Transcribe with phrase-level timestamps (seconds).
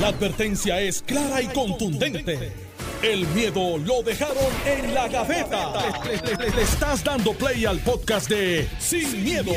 [0.00, 2.52] La advertencia es clara y contundente.
[3.02, 4.36] El miedo lo dejaron
[4.66, 5.72] en la gaveta.
[6.04, 9.52] Le, le- le- le estás dando play al podcast de Sin, miedo,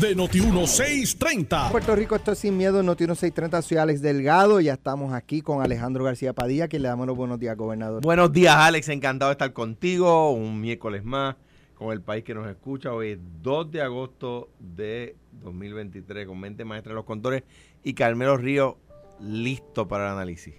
[0.00, 1.70] de Noti1630.
[1.72, 5.62] Puerto Rico, esto es Sin Miedo, Noti 630, soy Alex Delgado, ya estamos aquí con
[5.62, 8.02] Alejandro García Padilla, que le damos los buenos días, gobernador.
[8.02, 8.88] Buenos días, Alex.
[8.88, 10.30] Encantado de estar contigo.
[10.32, 11.34] Un miércoles más
[11.74, 12.92] con el país que nos escucha.
[12.92, 17.42] Hoy es 2 de agosto de 2023 con mente maestra de los contores
[17.82, 18.78] y Carmelo Río
[19.22, 20.54] listo para el análisis.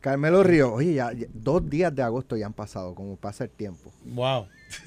[0.00, 3.50] Carmelo Río, oye, ya, ya dos días de agosto ya han pasado, como pasa el
[3.50, 3.92] tiempo.
[4.04, 4.46] Wow.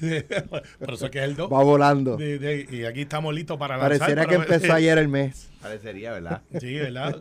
[0.78, 1.52] Por eso es que es el 2.
[1.52, 2.18] Va volando.
[2.20, 3.98] y aquí estamos listos para lanzar.
[3.98, 5.50] Pareciera que para- empezó ayer el mes.
[5.60, 6.42] Parecería, ¿verdad?
[6.58, 7.16] Sí, ¿verdad?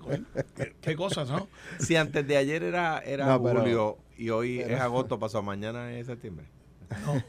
[0.55, 1.49] ¿Qué, qué cosas, no?
[1.79, 5.91] Si antes de ayer era, era No, pero- julio y hoy es agosto, pasó mañana
[5.93, 6.45] es septiembre.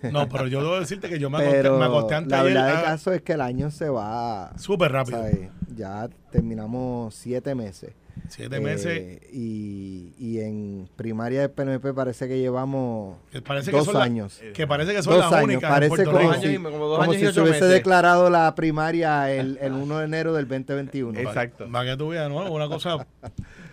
[0.02, 2.40] No, no, pero yo debo decirte que yo me acosté, Pero me acosté antes la
[2.40, 5.18] ayer, verdad del ah, caso es que el año se va, súper rápido.
[5.18, 5.50] ¿sabes?
[5.76, 7.92] Ya terminamos siete meses.
[8.28, 9.20] Siete Eh, meses.
[9.32, 14.04] y, y en primaria del PNP parece que llevamos que parece que dos son la-
[14.04, 14.40] años.
[14.54, 16.34] que parece que son dos las años, únicas parece como, Dos Rico.
[16.42, 17.68] si, años y- como dos como años y si se hubiese meses.
[17.70, 21.18] declarado la primaria el, el 1 de enero del 2021.
[21.18, 21.68] Exacto.
[21.70, 22.50] Para que tú veas, ¿no?
[22.52, 23.06] Una cosa.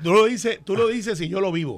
[0.04, 1.76] Tú lo dices, tú lo dices y yo lo vivo.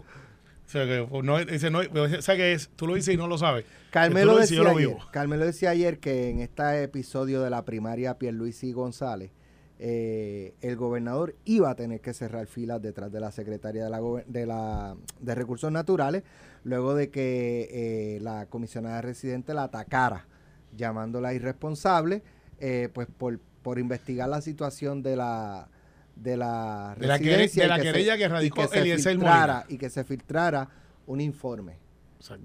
[0.68, 3.18] O sea, que pues, no, ese no, o sea que es, tú lo dices y
[3.18, 3.66] no lo sabes.
[3.90, 4.96] Carmelo decía, yo lo ayer.
[5.12, 9.32] Carmelo decía ayer que en este episodio de la primaria Pierluisi González,
[9.80, 14.02] eh, el gobernador iba a tener que cerrar filas detrás de la secretaria de, la,
[14.28, 16.24] de, la, de Recursos Naturales,
[16.64, 20.28] luego de que eh, la comisionada residente la atacara,
[20.76, 22.22] llamándola irresponsable,
[22.60, 25.70] eh, pues por, por investigar la situación de la
[26.16, 28.80] de la De la quere- residencia de y la se- querella que y radicó se
[28.80, 29.66] Eliezer filtrara- Molina.
[29.70, 30.70] y que se filtrara
[31.08, 31.78] un informe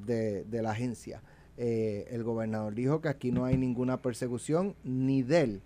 [0.07, 1.21] de, de la agencia.
[1.57, 5.63] El gobernador dijo que aquí no hay ninguna persecución ni de él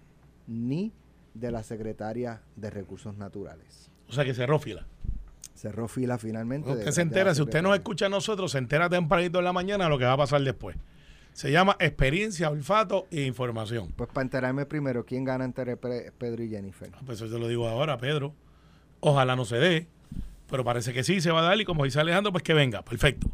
[0.46, 0.94] ni de
[1.50, 3.90] la secretaria de Recursos Naturales.
[4.08, 4.86] O sea que cerró fila.
[5.54, 6.70] Cerró fila finalmente.
[6.70, 9.44] Usted de- se de entera, si usted nos escucha a nosotros, se entera tempranito en
[9.44, 10.76] la mañana lo que va a pasar después.
[11.32, 13.92] Se llama experiencia, olfato e información.
[13.96, 16.90] Pues para enterarme primero, ¿quién gana entre Pe- Pedro y Jennifer?
[16.94, 18.34] Ah, Pues eso te lo digo ahora, Pedro.
[19.00, 19.86] Ojalá no se dé,
[20.50, 22.82] pero parece que sí se va a dar y como dice Alejandro, pues que venga,
[22.82, 23.28] perfecto.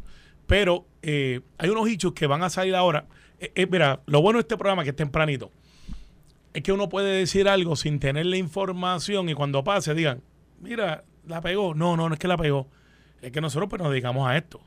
[0.45, 3.07] Pero eh, hay unos hechos que van a salir ahora.
[3.39, 5.51] Eh, eh, mira, lo bueno de este programa que es tempranito
[6.55, 10.21] es que uno puede decir algo sin tener la información y cuando pase digan,
[10.61, 11.75] mira, la pegó.
[11.75, 12.69] No, no, no es que la pegó.
[13.21, 14.61] Es que nosotros pues nos dedicamos a esto.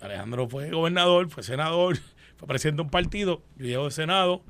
[0.00, 1.98] Alejandro fue gobernador, fue senador,
[2.36, 4.42] fue presidente de un partido, yo llevo de Senado,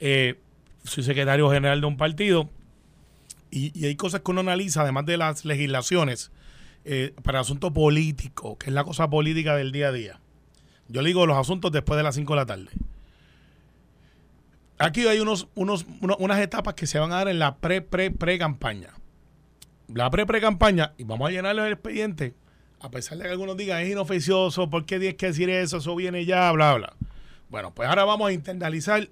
[0.00, 0.40] eh,
[0.82, 2.50] soy secretario general de un partido.
[3.52, 6.32] Y, y hay cosas que uno analiza, además de las legislaciones,
[6.84, 10.20] eh, para asuntos políticos, que es la cosa política del día a día.
[10.88, 12.70] Yo le digo los asuntos después de las 5 de la tarde.
[14.78, 17.80] Aquí hay unos, unos, uno- unas etapas que se van a dar en la pre,
[17.80, 18.90] pre, pre campaña.
[19.88, 22.34] La pre, pre campaña, y vamos a llenar el expediente,
[22.80, 25.76] a pesar de que algunos digan es inoficioso, ¿por qué tienes que decir eso?
[25.76, 26.94] Eso viene ya, bla, bla.
[27.50, 29.08] Bueno, pues ahora vamos a internalizar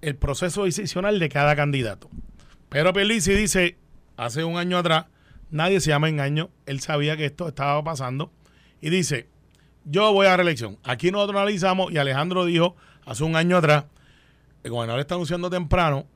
[0.00, 2.08] el proceso decisional de cada candidato.
[2.68, 3.76] Pedro Pierluisi dice,
[4.16, 5.06] hace un año atrás,
[5.50, 8.32] nadie se llama engaño, él sabía que esto estaba pasando,
[8.80, 9.28] y dice,
[9.84, 10.78] yo voy a reelección.
[10.84, 12.76] Aquí nosotros analizamos, y Alejandro dijo
[13.06, 13.84] hace un año atrás,
[14.62, 16.06] el gobernador está anunciando temprano,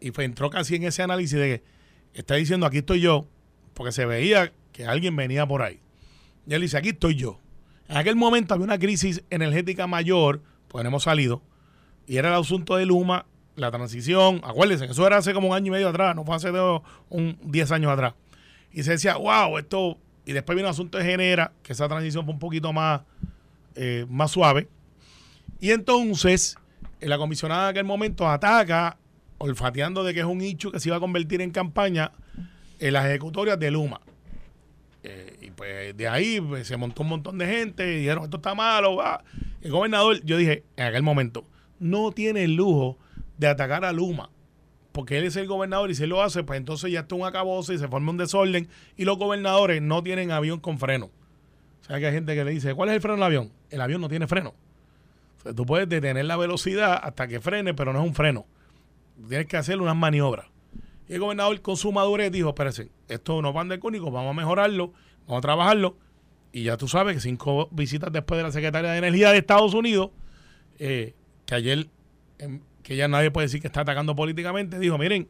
[0.00, 1.64] y fue, entró casi en ese análisis de que
[2.18, 3.26] está diciendo, aquí estoy yo,
[3.74, 5.80] porque se veía que alguien venía por ahí.
[6.46, 7.40] Y él dice, aquí estoy yo.
[7.88, 11.42] En aquel momento había una crisis energética mayor, pues no hemos salido,
[12.06, 15.68] y era el asunto de Luma, la transición, acuérdense, eso era hace como un año
[15.68, 16.50] y medio atrás, no fue hace
[17.08, 18.14] un 10 años atrás.
[18.72, 22.24] Y se decía, wow, esto, y después vino el asunto de Genera, que esa transición
[22.24, 23.02] fue un poquito más,
[23.76, 24.68] eh, más suave.
[25.60, 26.58] Y entonces,
[27.08, 28.98] la comisionada en aquel momento ataca,
[29.38, 32.12] olfateando de que es un hecho que se iba a convertir en campaña,
[32.78, 34.00] en las ejecutorias de Luma.
[35.02, 38.38] Eh, y pues de ahí pues, se montó un montón de gente y dijeron, esto
[38.38, 38.96] está malo.
[38.96, 39.22] va".
[39.60, 41.46] El gobernador, yo dije en aquel momento,
[41.78, 42.98] no tiene el lujo
[43.38, 44.30] de atacar a Luma.
[44.92, 47.26] Porque él es el gobernador y si él lo hace, pues entonces ya está un
[47.26, 48.68] acabose y se forma un desorden.
[48.96, 51.10] Y los gobernadores no tienen avión con freno.
[51.80, 53.52] O sea que hay gente que le dice, ¿cuál es el freno del avión?
[53.70, 54.54] El avión no tiene freno.
[55.44, 58.46] O sea, tú puedes detener la velocidad hasta que frene, pero no es un freno.
[59.28, 60.46] Tienes que hacer unas maniobras.
[61.08, 64.34] Y el gobernador con su madurez dijo, espérense, esto no van de cúnico, vamos a
[64.34, 64.92] mejorarlo,
[65.26, 65.98] vamos a trabajarlo.
[66.50, 69.74] Y ya tú sabes que cinco visitas después de la secretaria de Energía de Estados
[69.74, 70.10] Unidos,
[70.78, 71.14] eh,
[71.44, 71.88] que ayer,
[72.38, 75.28] em, que ya nadie puede decir que está atacando políticamente, dijo, miren,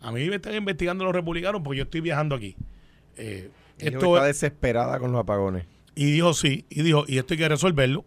[0.00, 2.56] a mí me están investigando los republicanos porque yo estoy viajando aquí.
[3.16, 5.66] Eh, esto está desesperada con los apagones.
[5.94, 8.04] y dijo sí, y dijo, y esto hay que resolverlo.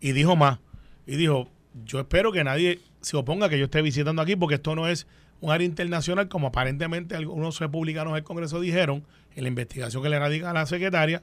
[0.00, 0.58] Y dijo más.
[1.06, 1.48] Y dijo,
[1.84, 4.88] yo espero que nadie se oponga a que yo esté visitando aquí porque esto no
[4.88, 5.06] es
[5.40, 9.04] un área internacional, como aparentemente algunos republicanos del Congreso dijeron
[9.34, 11.22] en la investigación que le radica a la secretaria,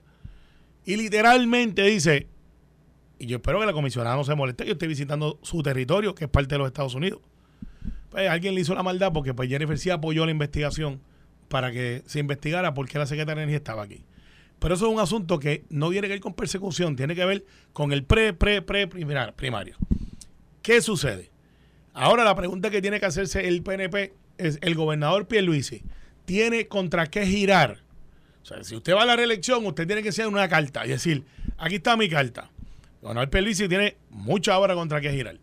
[0.86, 2.28] y literalmente dice,
[3.18, 6.26] y yo espero que la comisionada no se moleste, yo estoy visitando su territorio, que
[6.26, 7.22] es parte de los Estados Unidos.
[8.10, 11.02] Pues alguien le hizo la maldad porque pues Jennifer sí apoyó la investigación
[11.48, 14.04] para que se investigara por qué la secretaria de Energía estaba aquí.
[14.63, 17.44] Pero eso es un asunto que no tiene que ver con persecución, tiene que ver
[17.74, 19.75] con el pre, pre, pre primario.
[20.62, 21.31] ¿Qué sucede?
[21.94, 25.83] Ahora la pregunta que tiene que hacerse el PNP es, ¿el gobernador Pierluisi
[26.24, 27.83] tiene contra qué girar?
[28.42, 30.92] O sea, si usted va a la reelección, usted tiene que hacer una carta y
[30.92, 31.25] decir,
[31.57, 32.50] aquí está mi carta.
[33.01, 35.39] Gobernador Pierluisi tiene mucha obra contra qué girar.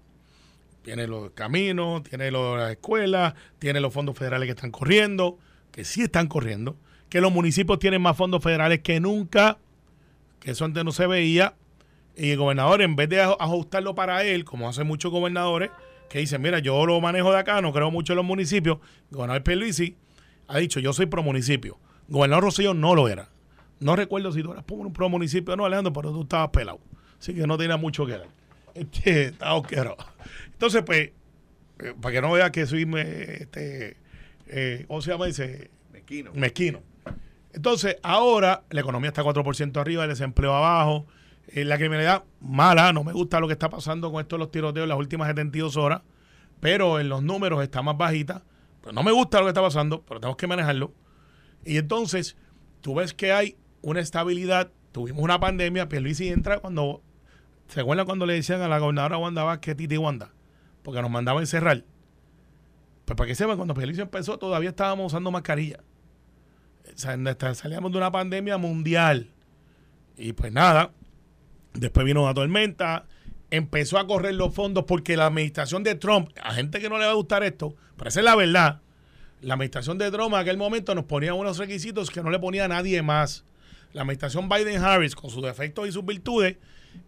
[0.81, 5.39] Tiene los caminos, tiene las escuelas, tiene los fondos federales que están corriendo,
[5.73, 6.79] que sí están corriendo,
[7.11, 9.59] que los municipios tienen más fondos federales que nunca,
[10.39, 11.55] que eso antes no se veía,
[12.17, 15.71] y el gobernador, en vez de ajustarlo para él, como hacen muchos gobernadores,
[16.09, 18.79] que dicen, mira, yo lo manejo de acá, no creo mucho en los municipios,
[19.11, 19.97] el gobernador Pierluisi
[20.49, 21.79] ha dicho, yo soy pro municipio.
[22.09, 23.29] gobernador Rosselló no lo era.
[23.79, 26.81] No recuerdo si tú eras pro municipio o no, Alejandro, pero tú estabas pelado.
[27.19, 28.29] Así que no tenía mucho que ver.
[28.75, 29.63] Este, estaba
[30.53, 31.11] Entonces, pues,
[31.79, 33.97] eh, para que no vea que soy, este,
[34.47, 35.27] eh, ¿cómo se llama?
[35.27, 36.33] Dice, mezquino.
[36.35, 36.90] Mezquino.
[37.53, 41.07] Entonces, ahora la economía está 4% arriba, el desempleo abajo,
[41.49, 44.51] eh, la criminalidad mala, no me gusta lo que está pasando con esto de los
[44.51, 46.03] tiroteos en las últimas 72 horas,
[46.61, 48.45] pero en los números está más bajita.
[48.83, 50.93] Pues no me gusta lo que está pasando, pero tenemos que manejarlo.
[51.65, 52.37] Y entonces,
[52.81, 54.71] tú ves que hay una estabilidad.
[54.93, 57.03] Tuvimos una pandemia, Pierluisi entra cuando,
[57.69, 60.33] ¿se acuerdan cuando le decían a la gobernadora Wanda Vázquez, Titi Wanda?
[60.83, 61.85] Porque nos mandaba a encerrar.
[63.05, 65.81] Pues para que sepan, cuando Pierluisi empezó todavía estábamos usando mascarilla.
[66.97, 69.31] Salíamos de una pandemia mundial.
[70.17, 70.93] Y pues nada,
[71.75, 73.07] Después vino una tormenta,
[73.51, 77.05] empezó a correr los fondos porque la administración de Trump, a gente que no le
[77.05, 78.81] va a gustar esto, pero esa es la verdad,
[79.41, 82.65] la administración de Trump en aquel momento nos ponía unos requisitos que no le ponía
[82.65, 83.45] a nadie más.
[83.93, 86.57] La administración Biden-Harris, con sus defectos y sus virtudes,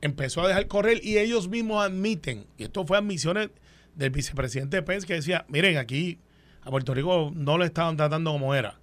[0.01, 3.51] empezó a dejar correr y ellos mismos admiten, y esto fue admisiones
[3.97, 6.19] del vicepresidente Pence que decía, miren, aquí
[6.63, 8.79] a Puerto Rico no le estaban tratando como era.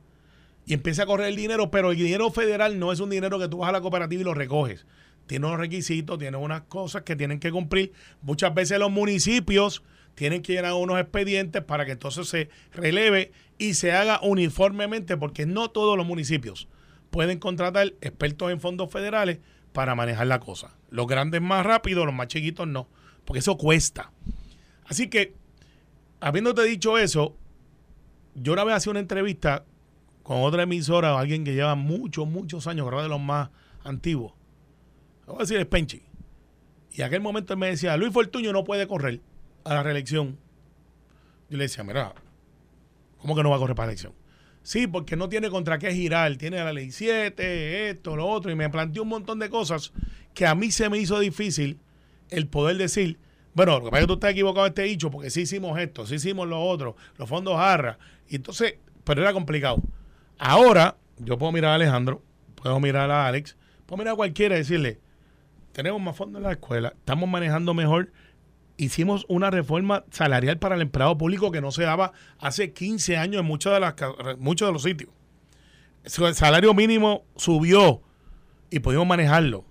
[0.69, 3.47] Y empieza a correr el dinero, pero el dinero federal no es un dinero que
[3.47, 4.85] tú vas a la cooperativa y lo recoges
[5.29, 7.93] tiene unos requisitos, tiene unas cosas que tienen que cumplir.
[8.23, 9.83] Muchas veces los municipios
[10.15, 15.45] tienen que llenar unos expedientes para que entonces se releve y se haga uniformemente, porque
[15.45, 16.67] no todos los municipios
[17.11, 19.37] pueden contratar expertos en fondos federales
[19.71, 20.75] para manejar la cosa.
[20.89, 22.89] Los grandes más rápido, los más chiquitos no,
[23.23, 24.11] porque eso cuesta.
[24.85, 25.35] Así que,
[26.21, 27.37] habiéndote dicho eso,
[28.33, 29.63] yo una vez hacía una entrevista
[30.29, 33.49] con otra emisora, alguien que lleva muchos, muchos años, creo de los más
[33.83, 34.33] antiguos,
[35.25, 36.01] Vamos a decir, es.
[36.91, 39.21] Y en aquel momento él me decía, Luis Fortuño no puede correr
[39.63, 40.37] a la reelección.
[41.49, 42.13] Yo le decía, mira,
[43.17, 44.13] ¿cómo que no va a correr para la elección?
[44.61, 48.55] Sí, porque no tiene contra qué girar, tiene la ley 7, esto, lo otro, y
[48.55, 49.93] me planteó un montón de cosas
[50.35, 51.79] que a mí se me hizo difícil
[52.29, 53.17] el poder decir,
[53.55, 56.05] bueno, lo que pasa es que tú estás equivocado este dicho, porque sí hicimos esto,
[56.05, 57.97] sí hicimos lo otro, los fondos jarra,
[58.27, 59.81] y entonces, pero era complicado.
[60.39, 62.23] Ahora, yo puedo mirar a Alejandro,
[62.55, 65.01] puedo mirar a Alex, puedo mirar a cualquiera y decirle,
[65.73, 68.11] tenemos más fondos en la escuela, estamos manejando mejor.
[68.77, 73.41] Hicimos una reforma salarial para el empleado público que no se daba hace 15 años
[73.41, 73.95] en muchos de, las,
[74.39, 75.09] muchos de los sitios.
[76.05, 78.01] El salario mínimo subió
[78.69, 79.65] y pudimos manejarlo.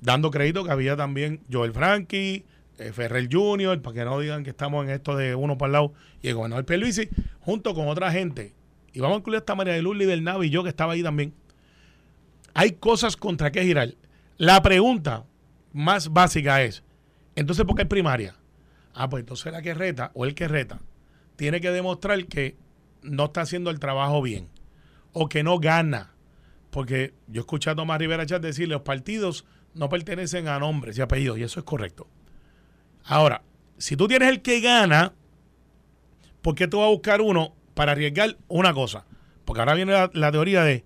[0.00, 2.44] Dando crédito que había también Joel Frankie,
[2.78, 5.72] eh, Ferrer Jr., para que no digan que estamos en esto de uno para el
[5.72, 7.08] lado, y el gobernador Pierluisi,
[7.38, 8.54] junto con otra gente.
[8.94, 11.02] Y vamos a incluir esta María de Luz, del Nave y yo que estaba ahí
[11.02, 11.34] también.
[12.54, 13.94] Hay cosas contra qué girar.
[14.38, 15.26] La pregunta
[15.72, 16.84] más básica es,
[17.34, 18.36] entonces, ¿por qué es primaria?
[18.94, 20.80] Ah, pues entonces la que reta o el que reta
[21.34, 22.56] tiene que demostrar que
[23.02, 24.48] no está haciendo el trabajo bien
[25.12, 26.14] o que no gana.
[26.70, 30.96] Porque yo he escuchado a Tomás Rivera Chat decir, los partidos no pertenecen a nombres
[30.96, 32.06] y apellidos, y eso es correcto.
[33.04, 33.42] Ahora,
[33.76, 35.14] si tú tienes el que gana,
[36.42, 39.04] ¿por qué tú vas a buscar uno para arriesgar una cosa?
[39.44, 40.84] Porque ahora viene la teoría de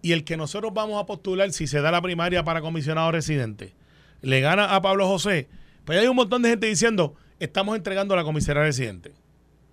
[0.00, 3.74] y el que nosotros vamos a postular si se da la primaria para comisionado residente
[4.20, 5.48] le gana a Pablo José,
[5.84, 9.10] pues hay un montón de gente diciendo, estamos entregando la comisaría residente.
[9.10, 9.18] Eso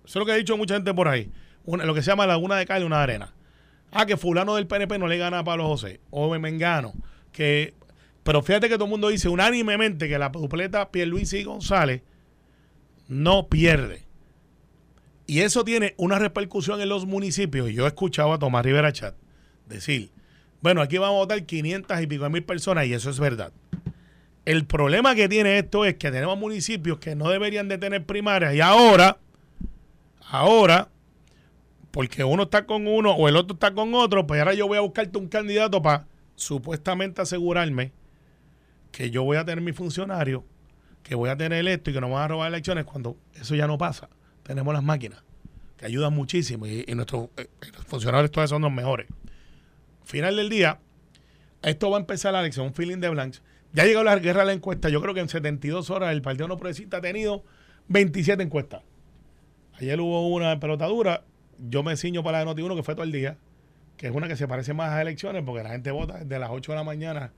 [0.04, 1.30] es lo que ha dicho mucha gente por ahí.
[1.66, 3.34] lo que se llama la una de cal una arena.
[3.92, 6.00] Ah, que fulano del PNP no le gana a Pablo José.
[6.10, 6.92] O Mengano.
[7.32, 7.74] Que,
[8.22, 12.02] pero fíjate que todo el mundo dice unánimemente que la dupleta Pierluisi y González
[13.08, 14.05] no pierde.
[15.26, 17.70] Y eso tiene una repercusión en los municipios.
[17.70, 19.14] Yo he escuchado a Tomás Rivera Chat
[19.66, 20.10] decir,
[20.60, 23.52] bueno, aquí vamos a votar 500 y pico mil personas y eso es verdad.
[24.44, 28.54] El problema que tiene esto es que tenemos municipios que no deberían de tener primarias
[28.54, 29.18] y ahora,
[30.28, 30.88] ahora
[31.90, 34.78] porque uno está con uno o el otro está con otro, pues ahora yo voy
[34.78, 36.06] a buscarte un candidato para
[36.36, 37.92] supuestamente asegurarme
[38.92, 40.44] que yo voy a tener mi funcionario,
[41.02, 43.54] que voy a tener esto y que no me van a robar elecciones cuando eso
[43.54, 44.08] ya no pasa.
[44.46, 45.22] Tenemos las máquinas
[45.76, 47.48] que ayudan muchísimo y, y nuestros eh,
[47.86, 49.06] funcionarios todos son los mejores.
[50.04, 50.78] Final del día,
[51.62, 53.42] esto va a empezar la elección, un feeling de blanks.
[53.72, 54.88] Ya llegó la guerra de la encuesta.
[54.88, 57.44] Yo creo que en 72 horas el Partido No Progresista ha tenido
[57.88, 58.82] 27 encuestas.
[59.80, 61.24] Ayer hubo una en pelotadura.
[61.58, 63.36] Yo me ciño para la de Noti1, que fue todo el día,
[63.96, 66.50] que es una que se parece más a elecciones, porque la gente vota desde las
[66.50, 67.32] 8 de la mañana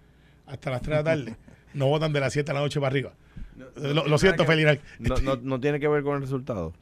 [0.46, 1.36] hasta las 3 de la tarde.
[1.72, 3.14] No votan de las 7 de la noche para arriba.
[3.76, 4.80] Lo, lo siento, Felipe.
[4.98, 6.72] No, no, no tiene que ver con el resultado.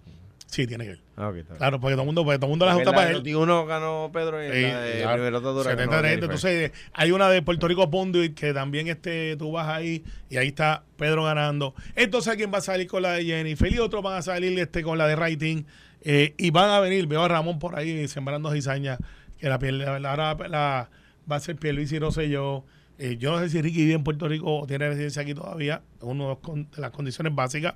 [0.47, 1.01] Sí, tiene que ver.
[1.17, 1.33] Ah.
[1.59, 3.23] Claro, porque todo el mundo, porque todo el mundo la junta para él.
[3.23, 6.25] Noti1 ganó Pedro y Eh, la de claro, Primera Dura 70 ganó de Jennifer.
[6.25, 10.49] Entonces, hay una de Puerto Rico Ponduit que también este, tú vas ahí y ahí
[10.49, 11.75] está Pedro ganando.
[11.97, 14.83] Entonces, alguien va a salir con la de Jennifer y otros van a salir este,
[14.83, 15.65] con la de Writing.
[16.09, 18.99] eh, y van a venir, veo a Ramón por ahí sembrando cizaña,
[19.41, 20.15] que la piel, la, la-
[20.49, 20.89] la-
[21.31, 22.65] va a ser Pierluisi y Rosselló.
[22.99, 25.83] Eh, yo no sé si Ricky vive en Puerto Rico o tiene residencia aquí todavía,
[26.01, 27.75] uno de las condiciones básicas.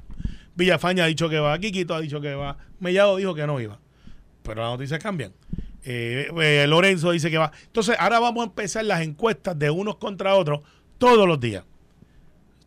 [0.55, 3.79] Villafaña ha dicho que va, Quiquito ha dicho que va, Mellado dijo que no iba
[4.43, 5.33] pero las noticias cambian.
[5.85, 7.53] Eh, eh, Lorenzo dice que va.
[7.67, 10.61] Entonces, ahora vamos a empezar las encuestas de unos contra otros
[10.99, 11.65] todos los días.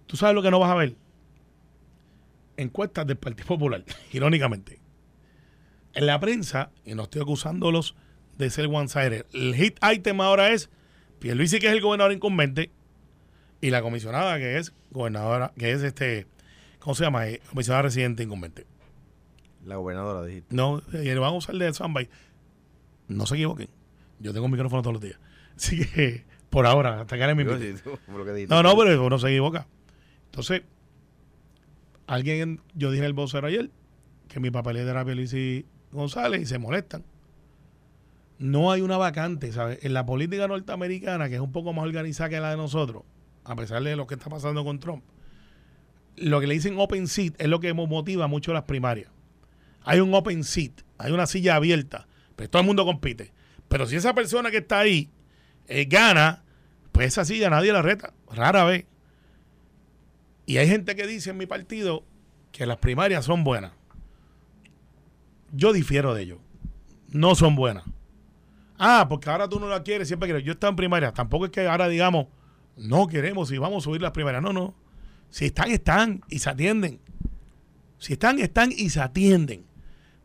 [0.07, 0.95] ¿Tú sabes lo que no vas a ver?
[2.57, 3.83] Encuestas del Partido Popular,
[4.13, 4.79] irónicamente.
[5.93, 7.95] En la prensa, y no estoy acusándolos
[8.37, 10.69] de ser one-sided, el hit item ahora es
[11.23, 12.69] Pierluisi, que es el gobernador incumbente,
[13.61, 16.27] y la comisionada, que es gobernadora, que es este,
[16.79, 17.29] ¿cómo se llama?
[17.29, 18.67] Eh, comisionada residente incumbente.
[19.63, 20.53] La gobernadora dijiste.
[20.53, 22.11] No, y le van a usar de soundbite.
[23.07, 23.69] No se equivoquen.
[24.19, 25.17] Yo tengo un micrófono todos los días.
[25.55, 27.97] Así que, por ahora, hasta que mi sí, tú.
[28.49, 29.65] No, no, pero uno se equivoca.
[30.25, 30.63] Entonces,
[32.05, 33.69] alguien, yo dije el vocero ayer,
[34.27, 37.05] que mi papeleta era Felici González y se molestan.
[38.39, 39.79] No hay una vacante, ¿sabes?
[39.83, 43.03] En la política norteamericana, que es un poco más organizada que la de nosotros,
[43.43, 45.03] a pesar de lo que está pasando con Trump,
[46.15, 49.09] lo que le dicen open seat es lo que motiva mucho las primarias.
[49.83, 53.31] Hay un open seat, hay una silla abierta, pues todo el mundo compite.
[53.67, 55.09] Pero si esa persona que está ahí
[55.67, 56.43] eh, gana,
[56.91, 58.85] pues esa silla nadie la reta, rara vez.
[60.45, 62.03] Y hay gente que dice en mi partido
[62.51, 63.71] que las primarias son buenas.
[65.51, 66.39] Yo difiero de ello.
[67.09, 67.83] No son buenas.
[68.77, 70.43] Ah, porque ahora tú no la quieres, siempre quieres.
[70.43, 71.13] Yo he estado en primarias.
[71.13, 72.27] Tampoco es que ahora digamos,
[72.75, 74.41] no queremos y vamos a subir las primarias.
[74.41, 74.75] No, no.
[75.29, 76.99] Si están, están y se atienden.
[77.97, 79.65] Si están, están y se atienden.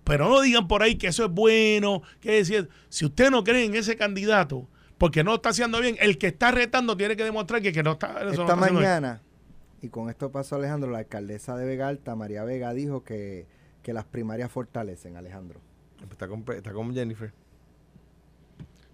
[0.05, 3.67] Pero no digan por ahí que eso es bueno, que decir, si usted no cree
[3.67, 7.61] en ese candidato, porque no está haciendo bien, el que está retando tiene que demostrar
[7.61, 8.25] que, que no está.
[8.25, 8.83] no Esta está haciendo bien.
[8.83, 9.23] mañana,
[9.83, 13.47] y con esto pasó Alejandro, la alcaldesa de Vega Alta, María Vega, dijo que,
[13.83, 15.61] que las primarias fortalecen, Alejandro.
[16.11, 17.33] Está con, está con Jennifer.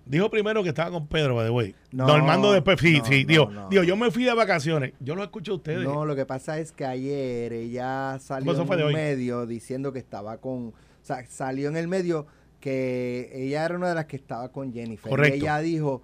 [0.07, 1.75] Dijo primero que estaba con Pedro, by the way.
[1.91, 3.23] No, Normando después, sí, no, sí.
[3.23, 3.69] no, digo, no.
[3.71, 4.93] digo, yo me fui de vacaciones.
[5.01, 5.85] Yo lo escucho a ustedes.
[5.85, 8.93] No, lo que pasa es que ayer ella salió Eso en hoy.
[8.93, 12.27] medio diciendo que estaba con, o sea, salió en el medio
[12.61, 15.09] que ella era una de las que estaba con Jennifer.
[15.11, 15.37] Correcto.
[15.37, 16.03] Y ella dijo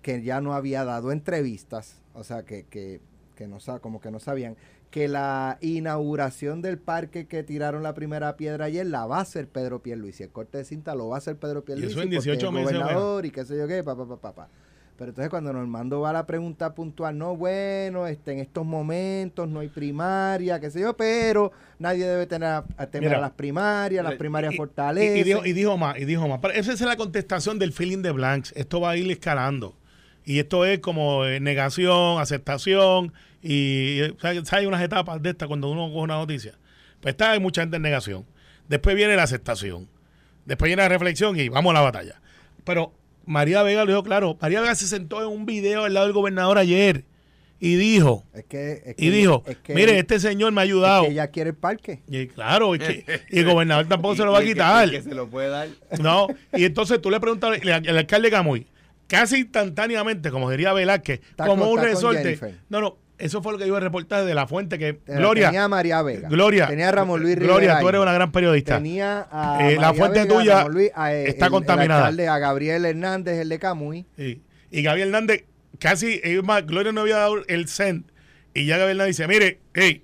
[0.00, 3.00] que ya no había dado entrevistas, o sea, que, que,
[3.36, 4.56] que no como que no sabían
[4.92, 9.48] que la inauguración del parque que tiraron la primera piedra ayer la va a hacer
[9.48, 10.22] Pedro Pierluisi.
[10.22, 11.92] El corte de cinta lo va a hacer Pedro Pierluisi.
[11.94, 14.32] en porque 18 es meses, gobernador y qué sé yo qué, pa, pa, pa, pa,
[14.34, 14.48] pa.
[14.98, 19.48] Pero entonces cuando Normando va a la pregunta puntual, no, bueno, este, en estos momentos
[19.48, 23.22] no hay primaria, qué sé yo, pero nadie debe tener a, a temer Mira, a
[23.22, 25.16] las primarias, las primarias Y- fortalecen.
[25.16, 26.38] Y, y dijo, y dijo más, y dijo más.
[26.40, 28.52] Pero esa es la contestación del feeling de Blanks.
[28.54, 29.74] Esto va a ir escalando.
[30.24, 33.12] Y esto es como eh, negación, aceptación.
[33.42, 34.52] Y eh, ¿sabes?
[34.52, 36.54] hay unas etapas de estas cuando uno coge una noticia.
[37.00, 38.24] Pues está hay mucha gente en negación.
[38.68, 39.88] Después viene la aceptación.
[40.44, 42.20] Después viene la reflexión y vamos a la batalla.
[42.64, 42.92] Pero
[43.26, 44.38] María Vega lo dijo claro.
[44.40, 47.04] María Vega se sentó en un video al lado del gobernador ayer
[47.58, 50.64] y dijo, Es que, es que- y dijo, es que- mire, este señor me ha
[50.64, 51.04] es ayudado.
[51.04, 52.02] que ella quiere el parque.
[52.08, 54.90] Y claro, y, que- y el gobernador tampoco se lo va a quitar.
[54.90, 55.68] que se lo puede dar.
[56.00, 58.66] No, y entonces tú le preguntas al, al alcalde Camuy,
[59.06, 62.38] casi instantáneamente, como diría Velázquez, Está como con- un resorte.
[62.68, 65.64] No, no, eso fue lo que dijo el reportaje de la fuente que Gloria, Tenía
[65.64, 66.28] a María Vega.
[66.28, 68.76] Gloria, Tenía a Ramón Luis Gloria, Rivera tú eres una gran periodista.
[68.76, 72.00] Tenía a Eh, la fuente Vega, tuya Ramón Luis, a, eh, está el- contaminada.
[72.00, 74.06] El alcalde, a Gabriel Hernández, el de Camuy.
[74.16, 74.42] Sí.
[74.70, 75.44] Y Gabriel Hernández,
[75.78, 78.04] casi, más, Gloria no había dado el send.
[78.54, 80.02] Y ya Gabriel Hernández dice, mire, hey,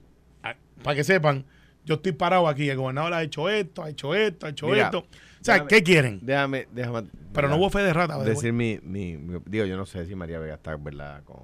[0.82, 1.44] para que sepan,
[1.84, 4.84] yo estoy parado aquí, el gobernador ha hecho esto, ha hecho esto, ha hecho Mira,
[4.84, 4.98] esto.
[5.00, 5.06] O
[5.44, 6.20] sea, déjame- ¿qué quieren?
[6.22, 7.08] Déjame, déjame.
[7.32, 8.18] Pero no hubo fe de rata.
[8.22, 11.36] decir mi, mi, mi- digo yo no sé si María Vega está verdad con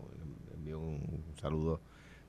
[0.72, 1.80] un saludo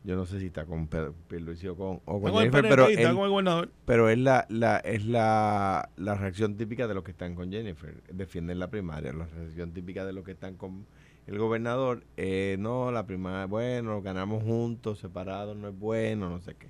[0.04, 0.88] Yo no sé si está con
[1.28, 3.72] Pierluisi o con, o con Jennifer, PNP pero, y está él- con el gobernador.
[3.86, 8.04] pero es, la, la, es la, la reacción típica de los que están con Jennifer.
[8.12, 9.12] Defienden la primaria.
[9.14, 10.86] La reacción típica de los que están con
[11.26, 12.04] el gobernador.
[12.18, 16.68] Eh, no, la primaria, bueno, ganamos juntos, separados, no es bueno, no sé qué.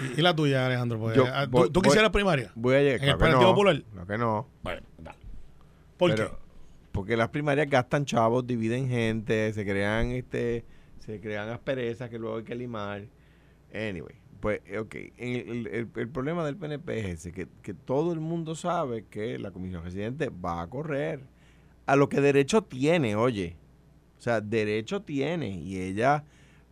[0.00, 1.12] ¿Y, y la tuya, Alejandro?
[1.14, 2.52] Yo ah, ¿tú, voy- tú voy- quisieras primaria?
[2.54, 3.02] Voy a llegar.
[3.02, 3.82] ¿En el Partido no, Popular?
[3.92, 4.46] Claro que no.
[4.62, 5.18] Bueno, dale.
[5.98, 6.36] ¿Por Pero- qué?
[6.92, 10.64] Porque las primarias gastan chavos, dividen gente, se crean este,
[11.06, 13.06] se crean asperezas que luego hay que limar.
[13.74, 14.94] Anyway, pues, eh, ok.
[15.16, 19.38] El, el- el problema del PNP es ese, que, que todo el mundo sabe que
[19.38, 21.20] la comisión residente va a correr.
[21.86, 23.56] A lo que derecho tiene, oye.
[24.18, 25.50] O sea, derecho tiene.
[25.50, 26.24] Y ella,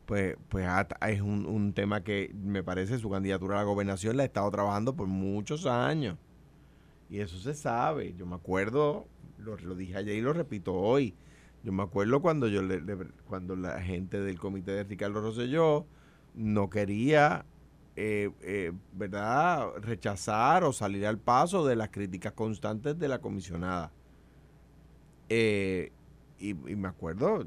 [0.06, 0.66] pues, pues
[1.08, 4.50] es un, un tema que me parece su candidatura a la gobernación la ha estado
[4.50, 6.16] trabajando por muchos años.
[7.10, 8.14] Y eso se sabe.
[8.14, 9.06] Yo me acuerdo,
[9.38, 11.14] lo, lo dije ayer y lo repito hoy.
[11.64, 12.82] Yo me acuerdo cuando yo le-
[13.26, 15.86] cuando la gente del comité de Ricardo Rosselló
[16.34, 17.46] no quería,
[17.96, 23.92] eh, eh, ¿verdad?, rechazar o salir al paso de las críticas constantes de la comisionada.
[25.30, 25.90] Eh,
[26.38, 27.46] y, y me acuerdo,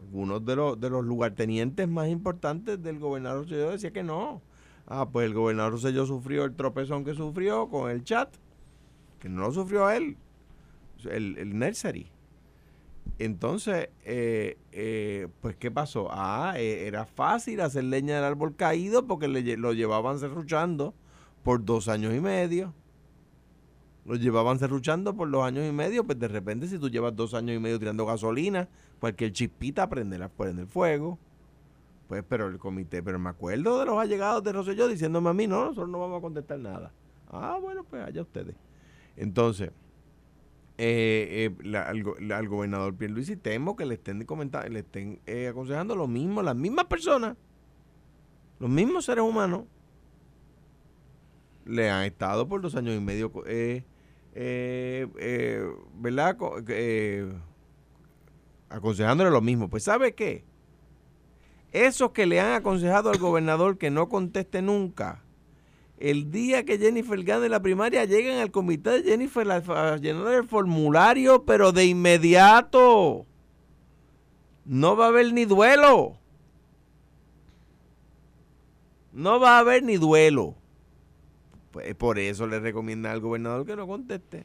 [0.00, 4.42] algunos de los, de los lugartenientes más importantes del gobernador Rosselló decía que no.
[4.86, 8.28] Ah, pues el gobernador Rosselló sufrió el tropezón que sufrió con el chat,
[9.18, 10.18] que no lo sufrió él,
[11.10, 12.10] el, el nursery.
[13.18, 16.08] Entonces, eh, eh, pues, ¿qué pasó?
[16.10, 20.94] Ah, eh, era fácil hacer leña del árbol caído porque le lo llevaban serruchando
[21.42, 22.74] por dos años y medio.
[24.04, 27.34] Lo llevaban serruchando por dos años y medio, pues de repente si tú llevas dos
[27.34, 28.68] años y medio tirando gasolina,
[29.00, 31.18] cualquier chispita prende, la, prende el fuego.
[32.06, 35.46] Pues, pero el comité, pero me acuerdo de los allegados de Rosselló diciéndome a mí,
[35.46, 36.92] no, nosotros no vamos a contestar nada.
[37.28, 38.54] Ah, bueno, pues allá ustedes.
[39.16, 39.70] Entonces,
[40.78, 45.48] eh, eh, al, la- al gobernador Pierluisi temo que le estén comentando, le estén eh,
[45.48, 47.36] aconsejando lo mismo, las mismas personas,
[48.58, 49.64] los mismos seres humanos,
[51.64, 53.32] le han estado por dos años y medio,
[55.94, 56.36] ¿verdad?
[56.36, 56.60] Co-
[58.68, 59.68] aconsejándole lo mismo.
[59.68, 60.44] Pues ¿sabe qué?
[61.72, 65.22] Esos que le han aconsejado al gobernador que no conteste nunca,
[65.98, 70.46] el día que Jennifer gane la primaria, llegan al comité de Jennifer a, llenar el
[70.46, 73.26] formulario, pero de inmediato.
[74.64, 76.18] No va a haber ni duelo.
[79.12, 80.54] No va a haber ni duelo.
[81.70, 84.44] Pues por eso le recomienda al gobernador que no conteste.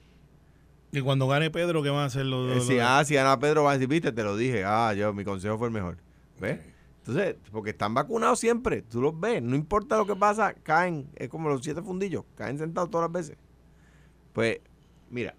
[0.94, 3.40] Y cuando gane Pedro, ¿qué van a hacer los Eh, los- si, ah, si Ana
[3.40, 4.64] Pedro va a decir, viste, te lo dije.
[4.66, 5.98] Ah, yo, mi consejo fue el mejor.
[6.40, 6.60] ¿Ves?
[7.02, 11.30] Entonces, porque están vacunados siempre, tú los ves, no importa lo que pasa, caen, es
[11.30, 13.38] como los siete fundillos, caen sentados todas las veces.
[14.34, 14.60] Pues,
[15.10, 15.34] mira,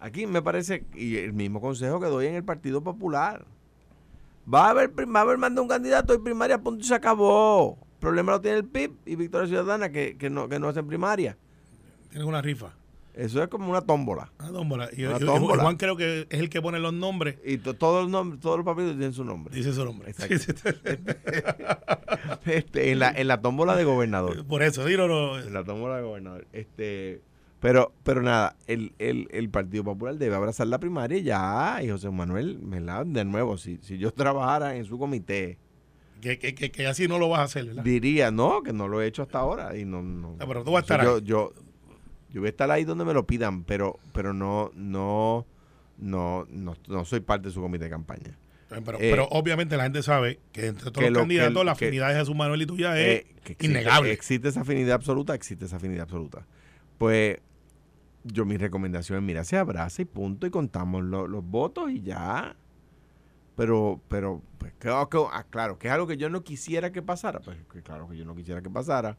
[0.00, 3.46] aquí me parece, y el mismo consejo que doy en el Partido Popular,
[4.52, 6.94] va a haber, va a haber más de un candidato y primaria, punto y se
[6.96, 7.78] acabó.
[7.80, 10.88] El problema lo tiene el PIB y Victoria Ciudadana que, que no, que no hacen
[10.88, 11.36] primaria.
[12.10, 12.74] Tienen una rifa.
[13.18, 14.30] Eso es como una tómbola.
[14.38, 14.88] Una tómbola.
[14.96, 15.62] Y, Una tómbola.
[15.64, 17.36] Juan creo que es el que pone los nombres.
[17.44, 19.52] Y to- todos los nombres, todos los papeles tienen su nombre.
[19.54, 20.10] Dice su nombre.
[20.10, 20.36] Exacto.
[22.46, 24.44] Este, en, la, en la tómbola de gobernador.
[24.48, 25.38] Por eso, dilo, no.
[25.38, 26.46] En la tómbola de gobernador.
[26.52, 27.20] Este,
[27.60, 31.82] pero, pero nada, el, el, el Partido Popular debe abrazar la primaria ya.
[31.82, 33.04] Y José Manuel, ¿verdad?
[33.06, 35.58] de nuevo, si, si yo trabajara en su comité,
[36.20, 37.82] Que, que, que, que así no lo vas a hacer, ¿verdad?
[37.82, 39.76] diría, no, que no lo he hecho hasta ahora.
[39.76, 40.36] Y no, no.
[40.38, 41.22] Ah, pero tú vas a estar yo, ahí.
[41.24, 41.52] yo,
[42.30, 45.46] yo voy a estar ahí donde me lo pidan, pero, pero no, no,
[45.98, 48.36] no, no, no soy parte de su comité de campaña.
[48.68, 51.64] Pero, Eh, pero obviamente la gente sabe que entre todos que los lo- candidatos que-
[51.64, 54.12] la que- afinidad de Jesús Manuel y tuya es Eh, que existe- innegable.
[54.12, 56.46] Existe esa afinidad absoluta, existe esa afinidad absoluta.
[56.98, 57.38] Pues
[58.24, 62.02] yo mi recomendación es, mira, se abraza y punto y contamos lo- los votos y
[62.02, 62.56] ya.
[63.56, 67.00] Pero, pero, pues, claro, que, ah, claro, que es algo que yo no quisiera que
[67.02, 67.40] pasara.
[67.40, 69.16] Pues que claro que yo no quisiera que pasara.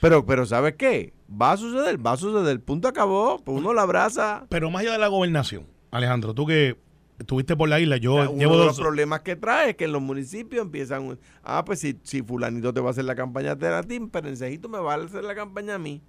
[0.00, 1.12] Pero, pero ¿sabes qué?
[1.30, 2.60] Va a suceder, va a suceder.
[2.62, 3.38] Punto acabó.
[3.44, 4.46] Pues uno la abraza.
[4.48, 6.78] Pero más allá de la gobernación, Alejandro, tú que
[7.18, 8.66] estuviste por la isla, yo O sea, uno de dos...
[8.66, 12.72] los problemas que trae es que en los municipios empiezan, ah, pues si, si fulanito
[12.72, 15.34] te va a hacer la campaña a ti, pero Cejito me va a hacer la
[15.34, 16.00] campaña a mí.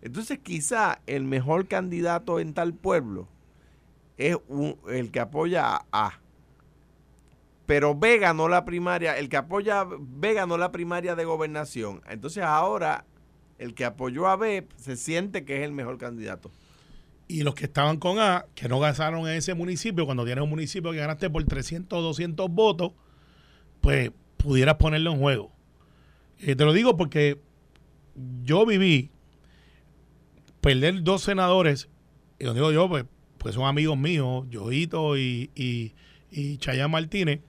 [0.00, 3.28] Entonces quizá el mejor candidato en tal pueblo
[4.16, 6.20] es un- el que apoya a A.
[7.66, 12.00] Pero B ganó la primaria, el que apoya a B ganó la primaria de gobernación.
[12.08, 13.04] Entonces ahora
[13.58, 16.50] el que apoyó a B se siente que es el mejor candidato.
[17.28, 20.50] Y los que estaban con A, que no gastaron en ese municipio, cuando tienes un
[20.50, 22.92] municipio que ganaste por 300 o 200 votos,
[23.80, 25.52] pues pudieras ponerlo en juego.
[26.38, 27.40] Eh, te lo digo porque
[28.44, 29.10] yo viví
[30.60, 31.88] perder dos senadores,
[32.38, 33.04] y lo digo yo, pues,
[33.38, 35.94] pues son amigos míos, Yoito y, y,
[36.30, 37.40] y Chayán Martínez,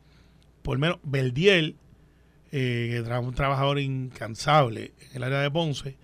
[0.62, 1.76] por menos Verdiel,
[2.52, 5.98] eh, un trabajador incansable en el área de Ponce,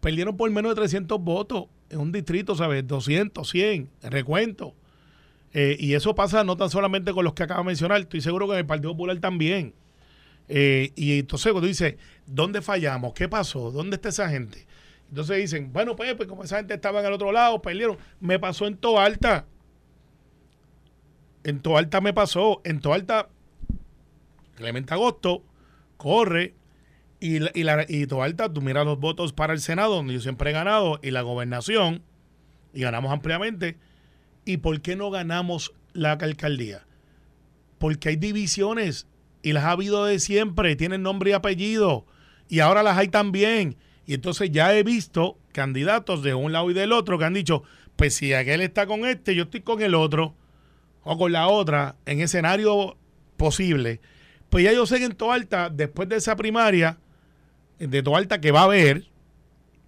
[0.00, 2.86] perdieron por menos de 300 votos en un distrito, ¿sabes?
[2.86, 4.74] 200, 100, en recuento.
[5.52, 8.46] Eh, y eso pasa no tan solamente con los que acabo de mencionar, estoy seguro
[8.46, 9.74] que en el Partido Popular también.
[10.48, 13.14] Eh, y entonces cuando dice, ¿dónde fallamos?
[13.14, 13.70] ¿Qué pasó?
[13.70, 14.66] ¿Dónde está esa gente?
[15.08, 17.98] Entonces dicen, bueno, pues, pues como esa gente estaba en el otro lado, perdieron.
[18.20, 19.46] Me pasó en Toalta.
[21.44, 22.60] En Toalta me pasó.
[22.64, 23.28] En Toalta,
[24.56, 25.44] Clemente Agosto
[26.04, 26.54] corre
[27.18, 30.50] y, y, la, y Toalta, tú miras los votos para el Senado, donde yo siempre
[30.50, 32.02] he ganado, y la gobernación,
[32.74, 33.78] y ganamos ampliamente.
[34.44, 36.86] ¿Y por qué no ganamos la alcaldía?
[37.78, 39.06] Porque hay divisiones
[39.42, 42.04] y las ha habido de siempre, tienen nombre y apellido,
[42.50, 43.76] y ahora las hay también.
[44.06, 47.62] Y entonces ya he visto candidatos de un lado y del otro que han dicho,
[47.96, 50.34] pues si aquel está con este, yo estoy con el otro,
[51.04, 52.98] o con la otra, en escenario
[53.38, 54.00] posible.
[54.54, 56.96] Pues ya yo sé que en Toalta, después de esa primaria,
[57.76, 59.04] de Toalta que va a haber,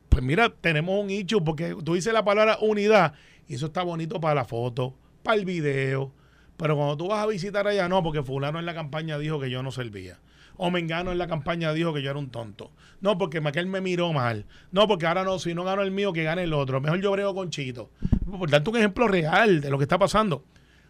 [0.08, 3.12] pues mira, tenemos un hecho, porque tú dices la palabra unidad,
[3.46, 6.12] y eso está bonito para la foto, para el video,
[6.56, 9.50] pero cuando tú vas a visitar allá, no, porque fulano en la campaña dijo que
[9.50, 10.18] yo no servía.
[10.56, 12.72] O Mengano en la campaña dijo que yo era un tonto.
[13.00, 14.46] No, porque aquel me miró mal.
[14.72, 16.80] No, porque ahora no, si no gano el mío, que gane el otro.
[16.80, 17.92] Mejor yo brego con Chito.
[18.28, 20.44] Por darte un ejemplo real de lo que está pasando.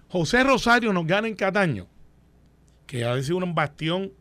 [0.09, 1.89] José Rosario nos gana en Cataño,
[2.87, 4.13] que ha sido un bastión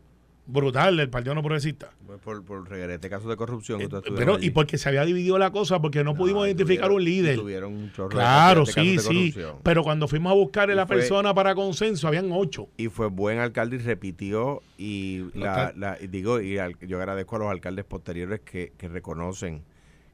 [0.47, 1.89] brutal del Partido No Progresista.
[2.05, 3.81] Pues por, por reguerete casos de corrupción.
[3.81, 4.47] Eh, pero, allí.
[4.47, 7.35] y porque se había dividido la cosa, porque no, pudimos Ah, identificar tuvieron- un líder.
[7.35, 9.07] Tuvieron un Claro, de sí, sí.
[9.07, 9.55] corrupción.
[9.63, 12.67] Pero cuando fuimos a buscar a la fue- persona para consenso, habían ocho.
[12.77, 15.73] y fue buen alcalde y repitió y, la, Total.
[15.79, 19.63] la- y digo y al- yo agradezco a los alcaldes posteriores que, que reconocen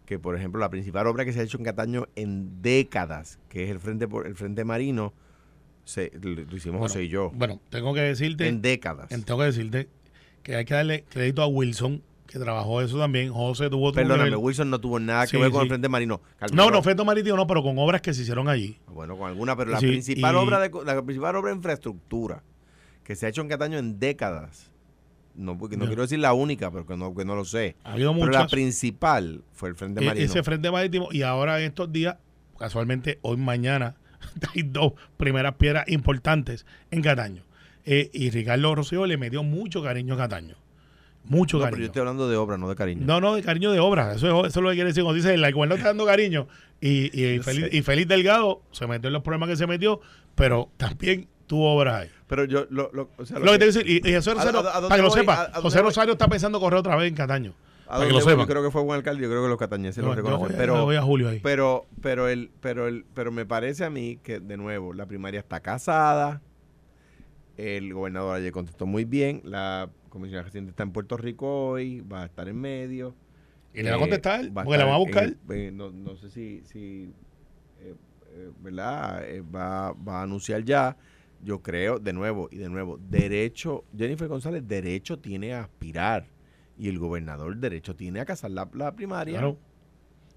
[0.05, 3.63] que por ejemplo la principal obra que se ha hecho en Cataño en décadas que
[3.65, 5.13] es el frente por el frente marino
[5.83, 9.39] se, lo hicimos Bueno, José y yo Bueno, tengo que decirte, en décadas en- tengo
[9.39, 9.89] que decirte
[10.43, 13.31] que hay que darle crédito a Wilson, que trabajó eso también.
[13.33, 14.37] José tuvo perdóname nivel.
[14.43, 15.63] Wilson no tuvo nada que Sí, ver con sí.
[15.63, 16.21] el frente marino
[16.53, 18.77] No, no fue marítimo, no, pero con obras que se hicieron allí.
[18.87, 22.43] bueno con alguna pero la Sí, principal y- obra de la principal obra de infraestructura
[23.03, 24.69] que se ha hecho en Cataño en décadas
[25.35, 27.93] no porque no quiero decir la única pero que no que no lo sé Ha
[27.93, 31.09] habido pero la principal fue el frente e- marino ese frente marítimo.
[31.11, 32.17] Y ahora en estos días,
[32.57, 33.95] casualmente, hoy, mañana,
[34.55, 37.43] hay dos primeras piedras importantes en Cataño.
[37.85, 40.55] Eh, y Ricardo Rosselló le metió mucho cariño a Cataño.
[41.23, 41.81] Mucho No, pero cariño.
[41.81, 43.01] yo estoy hablando de obra, no de cariño.
[43.05, 44.13] No, no, de cariño de obra.
[44.15, 45.03] Eso es, eso es lo que quiere decir.
[45.03, 46.47] Cuando dice, la igualdad está dando cariño.
[46.79, 47.77] Y, y, Feliz, sé.
[47.77, 50.01] y Feliz Delgado se metió en los problemas que se metió,
[50.33, 52.09] pero también tuvo obras ahí.
[52.27, 54.59] Pero yo, lo, lo, o sea, Lo que te quiero decir, y, José ¿A- Rosario,
[54.61, 55.19] a- a para que lo voy?
[55.19, 55.87] sepa, ¿A- a José voy?
[55.89, 57.53] Rosario está pensando correr otra vez en Cataño.
[57.91, 58.47] ¿A para que dónde lo sepan.
[58.47, 60.47] Yo creo que fue buen alcalde, yo creo que los catañeses No, lo reconocen.
[60.47, 61.39] voy pero, yo voy a Julio ahí.
[61.43, 65.39] pero, pero, el, pero, el, pero me parece a mí que, de nuevo, la primaria
[65.39, 66.41] está casada.
[67.57, 69.41] El gobernador ayer contestó muy bien.
[69.43, 73.13] La comisión residente está en Puerto Rico hoy, va a estar en medio.
[73.73, 75.33] Y le va a Eh, contestar, va porque la estar va a buscar.
[75.51, 77.13] eh, no, no sé si, si
[77.81, 77.93] eh,
[78.33, 79.23] eh, ¿verdad?
[79.29, 80.97] Eh, va, va a anunciar ya.
[81.43, 86.25] Yo creo, de nuevo y de nuevo, derecho, Jennifer González, derecho tiene a aspirar.
[86.77, 89.55] Y el gobernador, derecho tiene a casar la, primaria.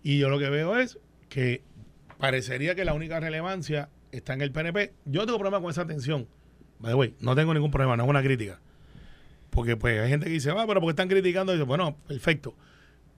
[0.02, 1.62] Y yo lo que veo es que
[2.18, 4.92] parecería que la única relevancia está en el PNP.
[5.04, 6.28] Yo tengo problema con esa atención.
[6.78, 8.60] By the way, no tengo ningún problema, no es una crítica.
[9.50, 11.52] Porque pues hay gente que dice, va, pero porque están criticando?
[11.52, 12.54] Y dice, bueno, perfecto.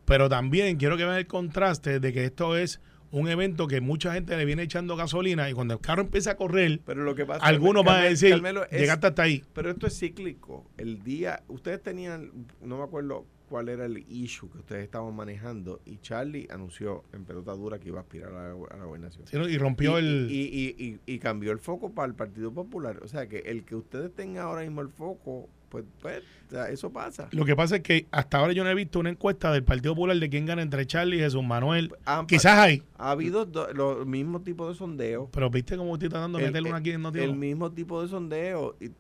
[0.05, 2.81] Pero también quiero que vean el contraste de que esto es
[3.19, 6.37] un evento que mucha gente le viene echando gasolina y cuando el carro empieza a
[6.37, 9.43] correr, Pero lo que pasa algunos van a decir, Carmelo, es- llegaste hasta ahí.
[9.55, 10.71] Pero esto es cíclico.
[10.77, 12.31] El día, ustedes tenían,
[12.63, 17.25] no me acuerdo cuál era el issue que ustedes estaban manejando y Charlie anunció en
[17.25, 19.25] pelota dura que iba a aspirar a la, a la gobernación.
[19.49, 20.29] Y rompió y, el...
[20.31, 22.99] y, y- y- y cambió el foco para el Partido Popular.
[23.05, 26.69] O sea que el que ustedes tengan ahora mismo el foco, pues, pues o sea,
[26.71, 27.29] eso pasa.
[27.33, 29.95] Lo que pasa es que hasta ahora yo no he visto una encuesta del Partido
[29.95, 31.93] Popular de quién gana entre Charlie y Jesús Manuel.
[32.05, 35.29] Han- Quizás hay, ha habido do- los mismos tipos de sondeos.
[35.33, 37.09] pero viste cómo estoy tratando de El- meterle una aquí y no.
[37.11, 38.77] El mismo tipo de sondeo.
[38.81, 38.91] Y,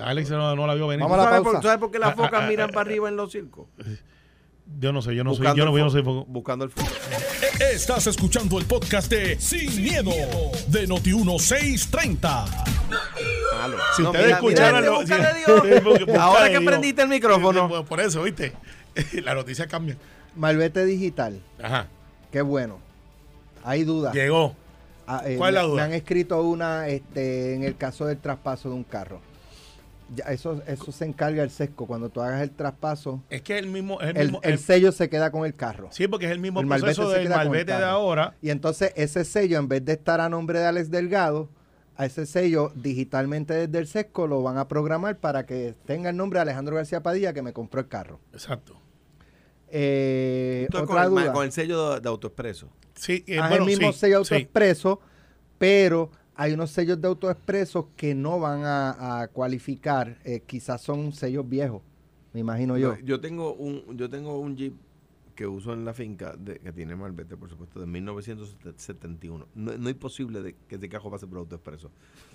[0.00, 1.02] Alex no, no la vio venir.
[1.02, 1.58] Vamos a la ¿Sabes pausa.
[1.58, 3.66] por, ¿Sabes por qué Ah, las focas ah, miran ah, para arriba en los circos?
[4.80, 6.24] Yo no sé, yo no soy, Buscando yo no, yo no soy foco.
[6.26, 6.88] Buscando el foco.
[7.72, 10.10] Estás escuchando el podcast de Sin, miedo,
[10.68, 12.64] de Noti1630.
[13.58, 13.76] Malo.
[13.96, 17.02] Si No, ustedes mira, escucharan mira, lo- este busca si- de Ahora de que prendiste
[17.02, 17.68] el micrófono.
[17.68, 18.52] Por, por eso, ¿viste?
[19.24, 19.96] La noticia cambia.
[20.36, 21.86] Malvete digital, Ajá.
[22.32, 22.78] qué bueno.
[23.62, 24.12] Hay dudas.
[24.14, 24.54] Llegó.
[25.06, 25.76] Ah, eh, ¿Cuál es la duda?
[25.76, 29.20] Me han escrito una este, en el caso del traspaso de un carro.
[30.14, 31.86] Ya, eso, eso se encarga el sesco.
[31.86, 34.00] Cuando tú hagas el traspaso, Es que es el mismo.
[34.00, 35.88] Es el mismo el el- sello se queda con el carro.
[35.92, 37.84] sí, porque es el mismo el malvete proceso se del queda con el malvete de
[37.84, 38.34] ahora.
[38.42, 41.48] Y entonces ese sello, en vez de estar a nombre de Alex Delgado,
[41.96, 46.16] a ese sello digitalmente desde el sesco lo van a programar para que tenga el
[46.16, 48.20] nombre de Alejandro García Padilla que me compró el carro.
[48.32, 48.80] Exacto.
[49.68, 51.32] Eh, otra con, el, duda.
[51.32, 52.68] con el sello de, de AutoExpreso.
[52.94, 54.34] Sí, eh, Ah, bueno, el mismo sí, sello sí.
[54.34, 55.00] AutoExpreso,
[55.58, 61.12] pero hay unos sellos de AutoExpreso que no van a, a cualificar, eh, quizás son
[61.12, 61.82] sellos viejos,
[62.32, 62.96] me imagino yo.
[63.04, 64.74] Yo tengo un yo tengo un Jeep
[65.34, 69.46] que uso en la finca de- que tiene Malvete, por supuesto, de 1971.
[69.54, 71.90] No, no es posible de que ese cajo pase por AutoExpreso.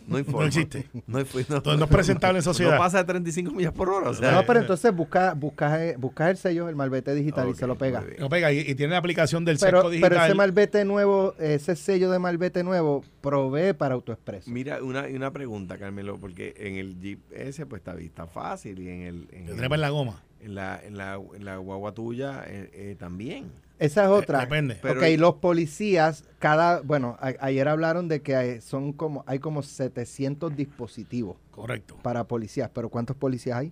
[0.08, 0.48] No hay forma.
[0.48, 0.88] existe.
[1.08, 2.74] No, hay, no, no es presentable en sociedad.
[2.74, 4.10] No pasa de 35 millas por hora.
[4.10, 7.68] O sea, no, pero entonces busca, busca, busca el sello, el malvete digital y se
[7.68, 8.04] lo pega.
[8.20, 10.10] No pega y, y tiene la aplicación del Pero, sesco digital.
[10.12, 14.50] pero ese malvete nuevo, ese sello de malvete nuevo provee para AutoExpreso.
[14.52, 18.80] Mira, una, y una pregunta, Carmelo, porque en el Jeep ese pues está, está fácil
[18.80, 19.28] y en el...
[19.32, 20.24] En, Te el- trepa en la goma.
[20.42, 23.52] En la, en la, en la guagua tuya eh, eh, también.
[23.78, 24.40] Esa es otra.
[24.40, 24.78] Eh, depende.
[24.82, 29.40] Pero- ok, los policías, cada, bueno, a- ayer hablaron de que hay, son como, hay
[29.40, 31.98] como 700 dispositivos Correcto.
[32.02, 33.72] para policías, pero ¿cuántos policías hay?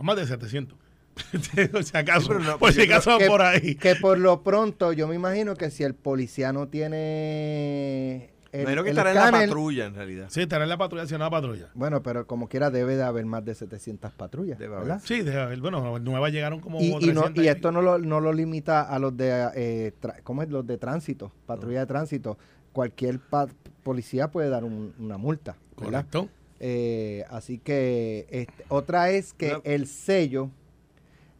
[0.00, 0.76] Más de 700.
[1.70, 3.76] por si acaso, Sí, pero no, por si acaso que- por ahí.
[3.76, 8.84] Que por lo pronto, yo me imagino que si el policía no tiene el, Imagino
[8.84, 10.26] que el estará en la patrulla en realidad.
[10.30, 11.70] Sí, estará en la patrulla, si no la patrulla.
[11.74, 14.92] bueno, pero como quiera debe de haber más de 700 patrullas, Debe ¿verdad?
[14.92, 15.06] haber.
[15.06, 15.60] Sí, debe haber.
[15.60, 18.82] Bueno, nuevas llegaron como Y, y, no, 300 y esto no lo, no lo limita
[18.82, 20.50] a los de eh, tra- ¿cómo es?
[20.50, 22.38] los de tránsito, patrulla de tránsito.
[22.72, 23.48] Cualquier pa-
[23.82, 26.06] policía puede dar un- una multa, ¿verdad?
[26.10, 26.28] Correcto.
[26.60, 29.60] Eh, así que este, otra es que No.
[29.64, 30.50] el sello,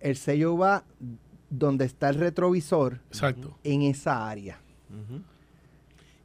[0.01, 0.85] el sello va
[1.49, 3.57] donde está el retrovisor Exacto.
[3.63, 4.59] en esa área.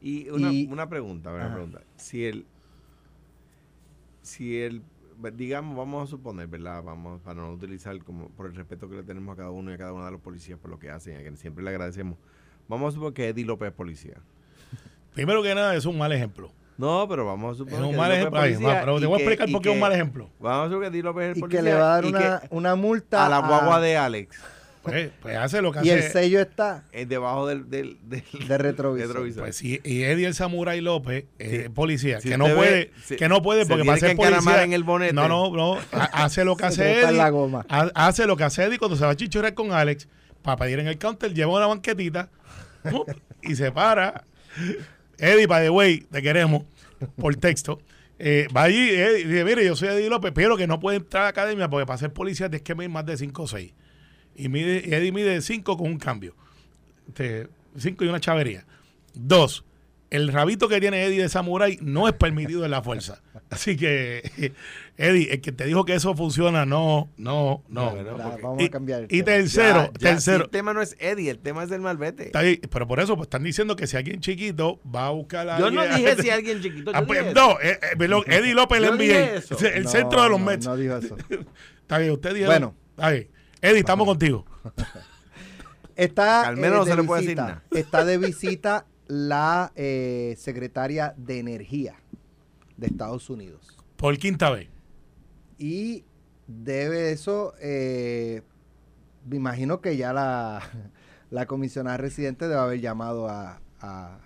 [0.01, 1.53] Y una, Y- una pregunta, una Ajá.
[1.55, 1.81] pregunta.
[1.97, 2.45] Si el,
[4.21, 4.81] si el,
[5.35, 6.83] digamos, vamos a suponer, ¿verdad?
[6.83, 9.73] Vamos, para no utilizar como, por el respeto que le tenemos a cada uno y
[9.73, 12.17] a cada una de los policías por lo que hacen, a quienes siempre le agradecemos.
[12.67, 14.17] Vamos a suponer que Eddie López es policía.
[15.13, 16.51] Primero que nada, es un mal ejemplo.
[16.77, 18.39] No, pero vamos a suponer Es un que mal ejemplo.
[18.39, 20.29] Ay, pero te y voy a que- explicar y por qué es un mal ejemplo.
[20.39, 21.59] Vamos a suponer que Eddie López es el Y policía.
[21.59, 24.39] que le va a dar y una, una multa a la guagua de Alex
[24.89, 26.09] Pues, pues hace lo que y el hace.
[26.11, 29.25] sello está es debajo del, del, del de retrovisor.
[29.37, 31.69] Pues sí, y Eddie el Samurai López, eh, Sí.
[31.69, 34.63] policía, Si que no puede, ve, que no puede se porque tiene para ser policía.
[34.63, 35.13] en el bonete.
[35.13, 35.77] No, no, no.
[35.91, 37.11] ha- Hace lo que hace Eddie.
[37.17, 37.65] la goma.
[37.69, 40.07] ha- Hace lo que hace Eddie cuando se va a chichorear con Alex
[40.41, 42.29] para pedir en el counter, lleva una banquetita
[43.41, 44.23] y se para.
[45.17, 46.63] Eddie, by the way, te queremos
[47.17, 47.79] por texto.
[48.21, 50.97] Eh, va allí Eddie, y dice, mire, yo soy Eddie López, pero que no puede
[50.97, 53.47] entrar a la academia porque para ser policía tienes que medir más de 5 o
[53.47, 53.73] 6.
[54.39, 56.33] Y, mide, y Eddie mide 5 con un cambio.
[57.77, 58.65] 5 y una chavería.
[59.13, 59.65] Dos,
[60.09, 63.21] el rabito que tiene Eddie de Samurai no es permitido en la fuerza.
[63.49, 64.53] Así que,
[64.97, 67.91] Eddie, el que te dijo que eso funciona, no, no, no.
[67.95, 69.25] Porque- vamos Y, a cambiar el y tema.
[69.25, 70.43] tercero, Ya- ya, si tercero.
[70.45, 72.27] el tema no es Eddie, el tema es el malvete.
[72.27, 75.49] Está ahí, pero por eso pues, están diciendo que si alguien chiquito va a buscar
[75.49, 76.91] a Yo no dije si alguien chiquito.
[76.93, 79.57] Ah, pues, dije no, eh, eh, Eddie López NBA, eso.
[79.67, 80.65] el No, centro de los no, Mets.
[80.65, 81.17] No dijo eso.
[81.81, 82.45] Está bien, usted dijo.
[82.47, 82.75] Bueno.
[82.91, 83.27] Está bien.
[83.61, 84.45] Eddie, estamos contigo.
[85.95, 87.63] Está, Al menos eh, no de se le puede decir nada.
[87.71, 91.95] está de visita la eh, secretaria de Energía
[92.77, 93.77] de Estados Unidos.
[93.97, 94.69] Por quinta vez.
[95.57, 96.05] Y
[96.47, 98.43] debe eso, eh,
[99.27, 100.61] me imagino que ya la,
[101.31, 104.19] la comisionada residente debe haber llamado a, a-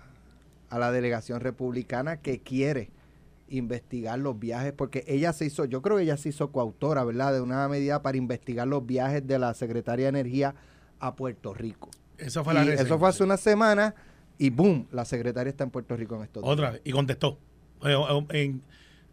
[0.70, 2.90] a la delegación republicana que quiere
[3.48, 7.32] investigar los viajes, porque ella se hizo, yo creo que ella se hizo coautora, ¿verdad?,
[7.34, 10.54] de una medida para investigar los viajes de la Secretaría de Energía
[10.98, 11.90] a Puerto Rico.
[12.18, 13.94] Esa fue la eso fue hace una semana
[14.38, 16.52] y boom, la secretaria está en Puerto Rico en estos días.
[16.52, 16.80] Otra vez.
[16.84, 17.38] Y contestó.
[17.82, 18.62] En-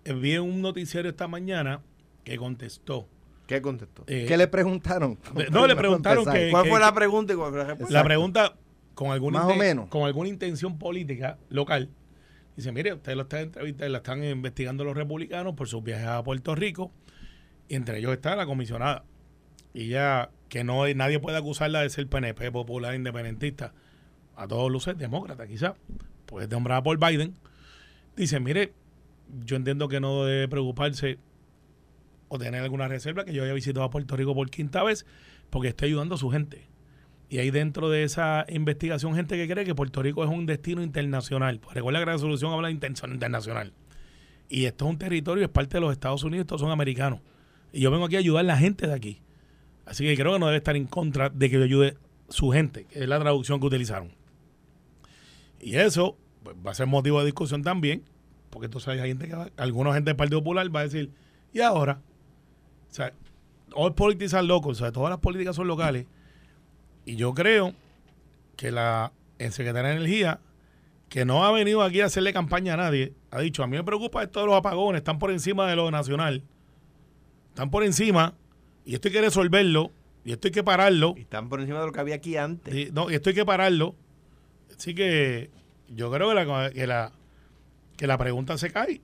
[0.05, 1.81] en- vi un noticiario esta mañana
[2.23, 3.07] que contestó.
[3.47, 4.03] ¿Qué contestó?
[4.07, 5.17] Eh, ¿Qué le preguntaron?
[5.51, 7.93] No, le preguntaron que- ¿Cuál fue la pregunta y cuál fue la respuesta?
[7.93, 8.55] La pregunta,
[8.93, 9.89] con alguna, Más o menos.
[9.89, 11.89] con alguna intención política local,
[12.55, 16.23] dice, mire, usted lo está entrevistando, la están investigando los republicanos por sus viajes a
[16.23, 16.91] Puerto Rico,
[17.67, 19.05] y entre ellos está la comisionada.
[19.73, 23.73] Y ya que no nadie puede acusarla de ser PNP, popular, independentista,
[24.35, 25.75] a todos luces demócrata quizá,
[26.25, 27.35] pues nombrada por Biden,
[28.15, 28.73] dice, mire,
[29.45, 31.19] yo entiendo que no debe preocuparse
[32.27, 35.05] o tener alguna reserva, que yo haya visitado a Puerto Rico por quinta vez,
[35.49, 36.70] porque estoy ayudando a su gente.
[37.31, 40.83] Y hay dentro de esa investigación gente que cree que Puerto Rico es un destino
[40.83, 41.61] internacional.
[41.61, 43.71] Pues recuerda que la resolución habla de intención internacional.
[44.49, 47.21] Y esto es un territorio, es parte de los Estados Unidos, estos son americanos.
[47.71, 49.21] Y yo vengo aquí a ayudar a la gente de aquí.
[49.85, 52.85] Así que creo que no debe estar en contra de que yo ayude su gente,
[52.91, 54.11] es la traducción que utilizaron.
[55.61, 58.03] Y eso pues, va a ser motivo de discusión también,
[58.49, 61.09] porque entonces hay gente que va, alguna gente del Partido Popular va a decir,
[61.53, 62.01] ¿y ahora?
[62.89, 63.13] O sea,
[63.73, 66.07] all politics are local, o sea, todas las políticas son locales.
[67.05, 67.73] Y yo creo
[68.55, 69.11] que la
[69.45, 70.39] el secretario de Energía
[71.09, 73.83] que no ha venido aquí a hacerle campaña a nadie, ha dicho, a mí me
[73.83, 76.41] preocupa esto de los apagones, están por encima de lo nacional.
[77.49, 78.33] Están por encima
[78.85, 79.91] y esto hay que resolverlo
[80.23, 81.15] y esto hay que pararlo.
[81.17, 82.73] Y están por encima de lo que había aquí antes.
[82.73, 83.93] Y, no, y esto hay que pararlo.
[84.73, 85.49] Así que
[85.89, 87.11] yo creo que la, que la,
[87.97, 89.01] que la pregunta se cae.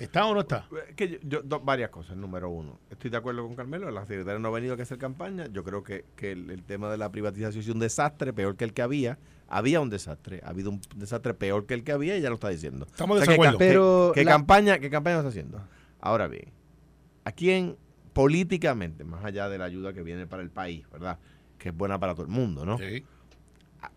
[0.00, 0.66] ¿Está o no está?
[0.96, 2.16] Que yo, yo- do- varias cosas.
[2.16, 3.90] Número uno, estoy de acuerdo con Carmelo.
[3.90, 5.46] La secretaria no ha venido a hacer campaña.
[5.52, 8.64] Yo creo que, que el, el tema de la privatización es un desastre, peor que
[8.64, 9.18] el que había.
[9.48, 10.40] Había un desastre.
[10.44, 12.86] Ha habido un desastre peor que el que había y ya lo está diciendo.
[12.86, 13.58] Estamos de O sea, ¿qué desacuerdo.
[13.58, 15.60] ca- Pero ¿Qué, qué la- campaña, ¿Qué campaña está haciendo?
[16.00, 16.52] Ahora bien,
[17.24, 17.76] ¿a quién
[18.12, 21.18] políticamente, más allá de la ayuda que viene para el país, ¿verdad?
[21.58, 22.78] Que es buena para todo el mundo, ¿no?
[22.78, 23.04] Sí.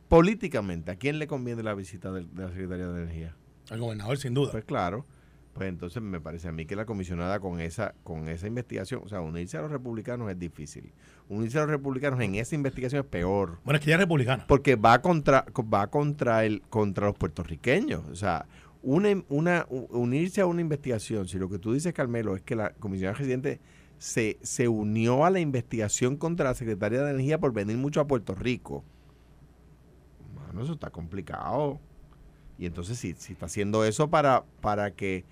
[0.09, 3.35] Políticamente, ¿a quién le conviene la visita del- de, la Secretaría de Energía?
[3.69, 4.51] El gobernador, sin duda.
[4.51, 5.05] Pues claro,
[5.53, 9.07] pues entonces me parece a mí que la comisionada con esa con esa investigación, o
[9.09, 10.91] sea, unirse a los republicanos es difícil.
[11.29, 14.45] Unirse a los republicanos en esa investigación es peor, Bueno, es que ella es republicana.
[14.47, 18.45] porque va contra va contra el contra los puertorriqueños, o sea,
[18.81, 22.71] una, una unirse a una investigación, si lo que tú dices Carmelo es que la
[22.73, 23.59] comisionada residente
[23.99, 28.07] se, se unió a la investigación contra la Secretaría de Energía por venir mucho a
[28.07, 28.83] Puerto Rico.
[30.35, 31.79] Mano, eso está complicado.
[32.57, 35.23] Y entonces si, si está haciendo eso para, para que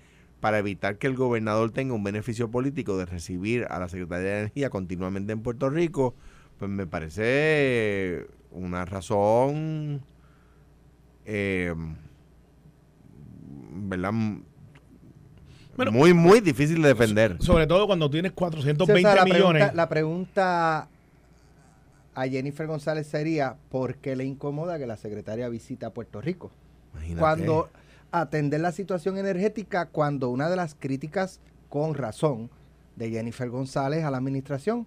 [0.42, 4.38] para evitar que el gobernador tenga un beneficio político de recibir a la Secretaría de
[4.40, 6.16] Energía continuamente en Puerto Rico,
[6.58, 10.02] pues me parece una razón
[11.26, 11.72] eh,
[13.70, 14.10] ¿verdad?
[15.76, 17.36] Bueno, muy, muy difícil de defender.
[17.38, 19.62] Sobre todo cuando tienes Sí, o 420 sea, la millones.
[19.62, 20.88] Pregunta, la pregunta
[22.16, 26.50] a Jennifer González sería, ¿por qué le incomoda que la secretaria visita Puerto Rico?
[26.94, 27.20] Imagínate.
[27.20, 27.68] Cuando
[28.12, 32.50] atender la situación energética, cuando una de las críticas con razón
[32.96, 34.86] de Jennifer González a la administración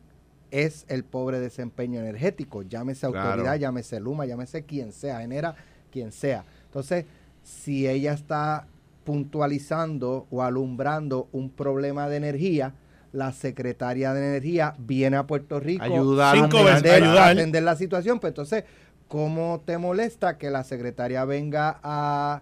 [0.51, 3.31] es el pobre desempeño energético, llámese Claro.
[3.31, 5.55] autoridad, llámese Luma, llámese quien sea, genera
[5.91, 6.45] quien sea.
[6.65, 7.05] Entonces,
[7.43, 8.67] si ella está
[9.03, 12.73] puntualizando o alumbrando un problema de energía,
[13.11, 17.31] la secretaria de energía viene a Puerto Rico Ayudar, a Cinco veces, atender, a ayudar.
[17.31, 18.19] atender la situación.
[18.19, 18.65] Pues entonces,
[19.07, 22.41] ¿cómo te molesta que la secretaria venga a,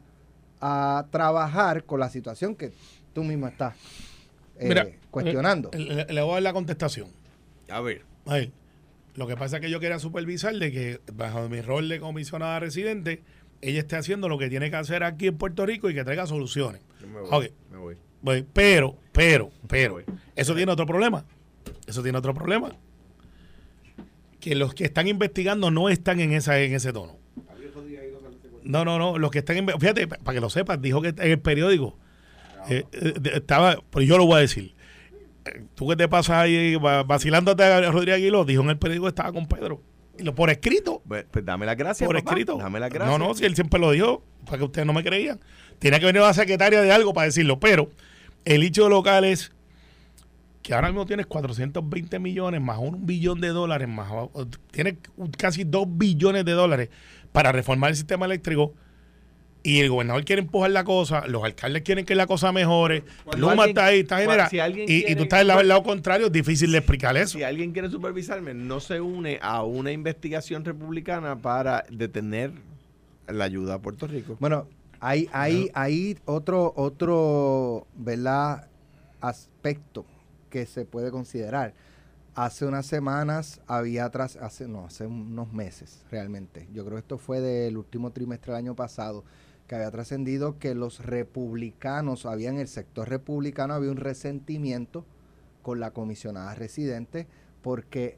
[0.66, 2.72] a trabajar con la situación que
[3.14, 3.76] tú mismo estás
[4.58, 5.70] eh, Mira, cuestionando?
[5.74, 7.10] Le, le- le voy a dar la contestación.
[7.70, 8.04] A ver.
[9.16, 12.60] Lo que pasa es que yo quería supervisar de que bajo mi rol de comisionada
[12.60, 13.22] residente,
[13.62, 16.26] ella esté haciendo lo que tiene que hacer aquí en Puerto Rico y que traiga
[16.28, 16.82] soluciones.
[17.02, 17.30] Yo me voy.
[17.48, 17.54] Ok.
[17.72, 17.98] Me voy.
[18.54, 20.02] Pero, pero, pero,
[20.36, 21.26] eso tiene otro problema.
[21.86, 22.72] Eso tiene otro problema.
[24.40, 27.18] Que los que están investigando no están en esa en ese tono.
[28.66, 29.18] No, no, no.
[29.18, 31.98] Los que están inve- fíjate, pa- para que lo sepas, dijo que en el periódico
[32.70, 34.74] eh, eh, estaba, pero yo lo voy a decir.
[35.46, 39.06] Eh, Tú que te pasas ahí va- vacilándote a Rodríguez Aguiló, dijo en el periódico
[39.06, 39.82] que estaba con Pedro.
[40.18, 41.02] Y lo por escrito.
[41.08, 42.06] Pues, pues dame las gracias.
[42.08, 42.30] por papá.
[42.32, 42.58] escrito.
[42.58, 43.20] Dame las gracias.
[43.20, 45.40] No, no, si él siempre lo dijo, para que ustedes no me creían.
[45.80, 47.90] Tenía que venir la secretaria de algo para decirlo, pero
[48.46, 49.52] el hecho local es
[50.62, 54.10] que ahora mismo tienes 420 millones más un billón de dólares más,
[54.72, 54.96] tienes
[55.38, 56.90] casi 2 billones de dólares
[57.34, 58.74] para reformar el sistema eléctrico
[59.66, 63.50] y el gobernador quiere empujar la cosa, los alcaldes quieren que la cosa mejore, Cuando
[63.50, 65.68] Luma alguien- está ahí, está generada, si alguien y, y tú estás del lado, del
[65.70, 67.38] lado contrario, es difícil de explicar eso.
[67.38, 72.52] Si alguien quiere supervisarme, no se une a una investigación republicana para detener
[73.28, 74.36] la ayuda a Puerto Rico.
[74.40, 74.68] Bueno,
[75.00, 78.68] hay, hay, hay otro, otro, ¿verdad?
[79.22, 80.06] aspecto
[80.50, 81.74] que se puede considerar.
[82.36, 86.68] Hace unas semanas había tras, hace, no, hace unos meses realmente.
[86.74, 89.24] Yo creo que esto fue del último trimestre del año pasado,
[89.68, 95.06] que había trascendido que los republicanos, había en el sector republicano, había un resentimiento
[95.62, 97.28] con la comisionada residente,
[97.62, 98.18] porque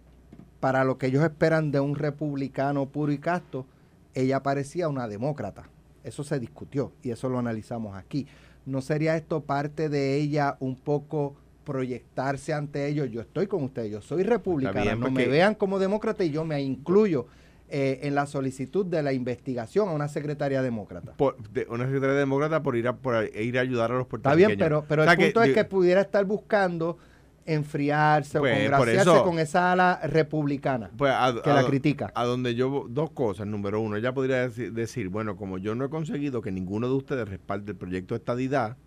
[0.61, 3.65] para lo que ellos esperan de un republicano puro y casto,
[4.13, 5.67] ella parecía una demócrata.
[6.05, 8.27] Eso se discutió y eso lo analizamos aquí.
[8.65, 13.09] ¿No sería esto parte de ella un poco proyectarse ante ellos?
[13.11, 16.29] Yo estoy con ustedes, yo soy republicana, bien, no porque- me vean como demócrata y
[16.29, 17.27] yo me incluyo
[17.67, 21.13] eh, en la solicitud de la investigación a una secretaria demócrata.
[21.17, 24.09] Por- de una secretaria demócrata por ir a, por ir a ayudar a los Está
[24.11, 24.47] puertorriqueños.
[24.49, 26.99] bien, pero, pero O sea el punto es que pudiera estar buscando
[27.47, 31.65] enfriarse Pues, o por congraciarse eso- con esa ala republicana pues, a- que a la
[31.65, 32.11] critica.
[32.15, 33.47] A donde yo, dos cosas.
[33.47, 36.93] Número uno, ella podría decir, decir, bueno, como yo no he conseguido que ninguno de
[36.95, 38.77] ustedes respalde el proyecto de estadidad,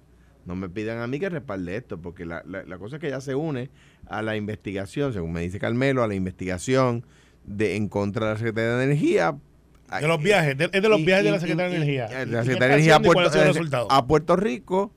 [0.48, 3.06] no me pidan a mí que respalde esto, porque la, la- la cosa es que
[3.08, 3.70] ella se une
[4.06, 7.04] a la investigación, según me dice Carmelo, a la investigación
[7.44, 9.36] de en contra de la Secretaría de Energía.
[10.00, 12.18] De los viajes, de- es de los Y- viajes de la Secretaría y- de Energía.
[12.24, 14.92] de ¿Y la Secretaría de Energía a Puerto, eh, a Puerto Rico,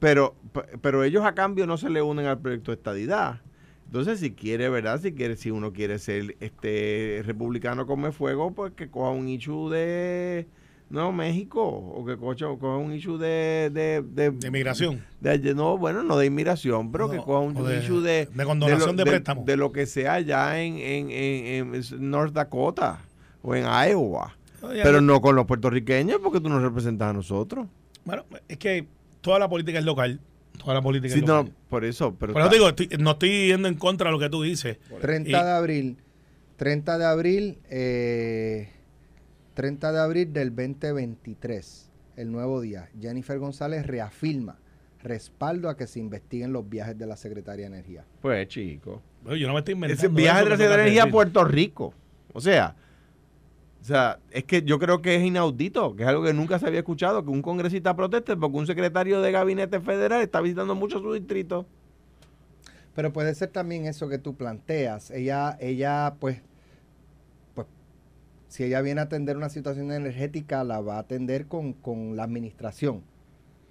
[0.00, 0.34] pero,
[0.80, 3.40] pero ellos a cambio no se le unen al proyecto de estadidad.
[3.86, 5.00] Entonces, si quiere, ¿verdad?
[5.00, 9.70] Si quiere, si uno quiere ser este republicano come fuego, pues que coja un issue
[9.70, 10.46] de,
[10.88, 15.02] No, México, o que coja, coja un issue de, de, de, De inmigración.
[15.20, 18.44] de- no, bueno, no de inmigración, pero que No, coja un de- issue de, de
[18.44, 19.42] condonación lo- de préstamo.
[19.44, 23.00] de lo que sea allá en, en, en, en North Dakota
[23.42, 24.36] o en Iowa.
[24.62, 27.66] No, Pero no- no con los puertorriqueños porque tú nos representas a nosotros.
[28.04, 28.86] Bueno, es que
[29.20, 30.20] toda la política es local.
[30.56, 31.52] Toda la política Sí, es no, local.
[31.68, 32.14] por eso.
[32.18, 34.42] Pero Por eso te digo, estoy- no estoy yendo en contra de lo que tú
[34.42, 34.78] dices.
[35.00, 35.96] 30 Y- de abril.
[36.56, 37.58] 30 de abril.
[37.68, 38.68] eh,
[39.56, 41.90] 30 de abril del 2023.
[42.16, 42.90] El nuevo día.
[43.00, 44.58] Jennifer González reafirma
[45.02, 48.04] respaldo a que se investiguen los viajes de la Secretaría de Energía.
[48.20, 49.02] Pues, chico.
[49.22, 49.98] Bueno, yo no me estoy inventando.
[49.98, 51.10] Ese viaje de la Secretaría de Energía a.
[51.10, 51.94] Puerto Rico.
[52.34, 52.76] O sea,
[53.80, 56.66] o sea, es que yo creo que es inaudito, que es algo que nunca se
[56.66, 60.98] había escuchado, que un congresista proteste porque un secretario de gabinete federal está visitando mucho
[60.98, 61.66] su distrito.
[62.94, 65.10] Pero puede ser también eso que tú planteas.
[65.10, 66.42] Ella, ella, pues,
[68.48, 72.24] si ella viene a atender una situación energética, la va a atender con, con la
[72.24, 73.02] administración.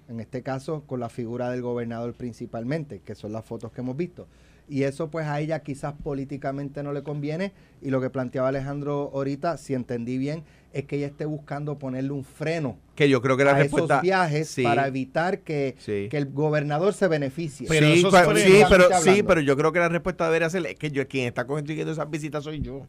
[0.08, 3.96] En este caso, con la figura del gobernador principalmente, que son las fotos que hemos
[3.96, 4.28] visto.
[4.68, 7.52] Y eso, pues, a ella quizás políticamente no le conviene.
[7.82, 12.10] Y lo que planteaba Alejandro ahorita, si entendí bien, es que ella esté buscando ponerle
[12.10, 13.94] un freno Que yo creo que la a respuesta.
[13.94, 16.08] esos viajes sí, para evitar que, sí.
[16.10, 17.66] que el gobernador se beneficie.
[17.68, 20.90] Pero sí, sí, pero, sí, pero yo creo que la respuesta debería ser es que
[20.90, 22.86] yo quien está consiguiendo esas visitas soy yo.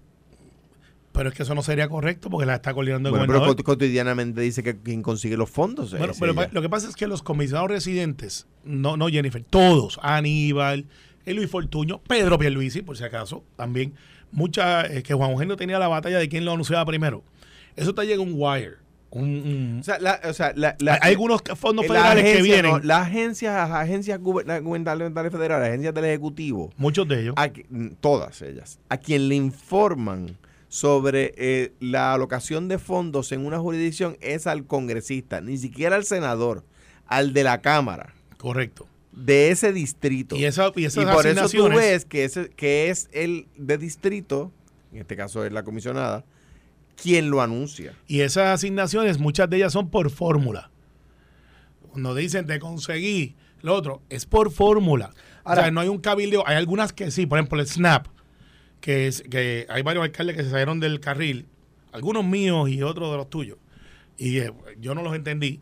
[1.17, 3.63] Pero es que eso no sería correcto porque la está coordinando el Bueno, pero gobernador.
[3.65, 6.49] cotidianamente dice que quien consigue los fondos es Bueno, pero ella.
[6.53, 10.85] lo que pasa es que los comisionados residentes, no, no Jennifer, todos, Aníbal,
[11.25, 13.93] Luis Fortuño, Pedro Pierluisi, por si acaso, también,
[14.31, 17.23] mucha, eh, que Juan Eugenio tenía la batalla de quién lo anunciaba primero.
[17.75, 18.75] Eso te llega un wire.
[19.09, 22.29] Un, un- O sea, la- o sea, la- la- hay algunos fondos la federales que
[22.31, 27.21] agencia, vienen, no, las agencias, las agencias guber- gubernamentales federales, agencias del Ejecutivo, muchos de
[27.21, 27.33] ellos.
[27.37, 27.49] a
[28.01, 30.37] todas ellas, a quien le informan
[30.69, 36.03] sobre eh, la alocación de fondos en una jurisdicción es al congresista, ni siquiera al
[36.03, 36.63] senador,
[37.05, 38.87] al de la Cámara, Correcto.
[39.11, 40.35] de ese distrito.
[40.35, 43.77] Y, esa, y esas Y por eso tú ves que, ese, que es el de
[43.77, 44.51] distrito,
[44.91, 46.25] en este caso es la comisionada,
[47.01, 47.93] quien lo anuncia.
[48.07, 50.71] y esas asignaciones, muchas de ellas son por fórmula.
[51.91, 55.11] Cuando dicen te conseguí lo otro, es por fórmula.
[55.43, 56.43] O sea, no hay un cabildeo.
[56.45, 58.07] Hay algunas que sí, por ejemplo, el SNAP,
[58.81, 61.45] que, es, que hay varios alcaldes que se salieron del carril,
[61.91, 63.57] algunos míos y otros de los tuyos.
[64.17, 65.61] Y dije, yo no los entendí.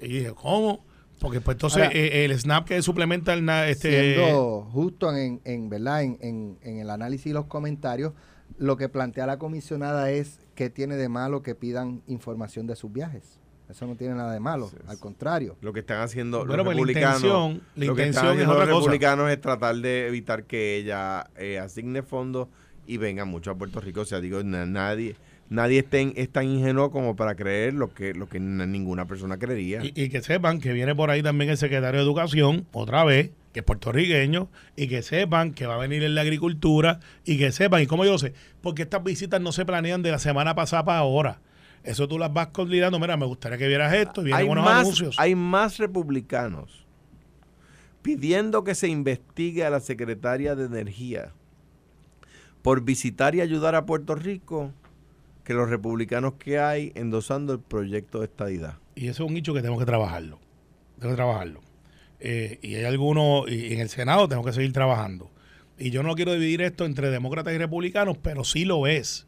[0.00, 0.84] Y dije, ¿cómo?
[1.18, 5.70] Porque pues entonces Ahora- eh, el SNAP que suplementa el este siendo justo en, en
[5.70, 8.12] verdad en, en- en el análisis y los comentarios
[8.58, 12.92] lo que plantea la comisionada es que tiene de malo que pidan información de sus
[12.92, 13.40] viajes
[13.70, 14.84] eso no tiene nada de malo Sí, sí.
[14.88, 17.22] al contrario Lo que están haciendo Bueno, los pues la republicanos.
[17.22, 18.80] intención- la lo que están intención es haciendo otra los cosa.
[18.86, 22.48] republicanos es tratar de evitar que ella eh, asigne fondos
[22.86, 24.02] y venga mucho a Puerto Rico.
[24.02, 25.16] O sea, digo, na- nadie
[25.48, 29.06] nadie es tan, es tan ingenuo como para creer lo que lo que na- ninguna
[29.06, 29.84] persona creería.
[29.84, 33.30] Y, y que sepan que viene por ahí también el secretario de Educación, otra vez,
[33.52, 37.52] que es puertorriqueño, y que sepan que va a venir en la agricultura, y que
[37.52, 40.54] sepan, y como yo lo sé, porque estas visitas no se planean de la semana
[40.56, 41.38] pasada para ahora.
[41.86, 44.64] Eso tú las vas coordinando, mira, me gustaría que vieras esto, y vienen hay unos
[44.64, 45.16] más, anuncios.
[45.18, 46.86] hay más republicanos
[48.06, 51.32] pidiendo que se investigue a la secretaria de Energía
[52.62, 54.72] por visitar y ayudar a Puerto Rico
[55.42, 58.78] que los republicanos que hay endosando el proyecto de estadidad.
[58.94, 60.38] Y eso es un hecho que tenemos que trabajarlo.
[61.00, 61.60] Tengo que trabajarlo.
[62.20, 65.28] Eh, y hay algunos, y en el Senado tengo que seguir trabajando.
[65.76, 69.26] Y yo no quiero dividir esto entre demócratas y republicanos, pero sí lo es.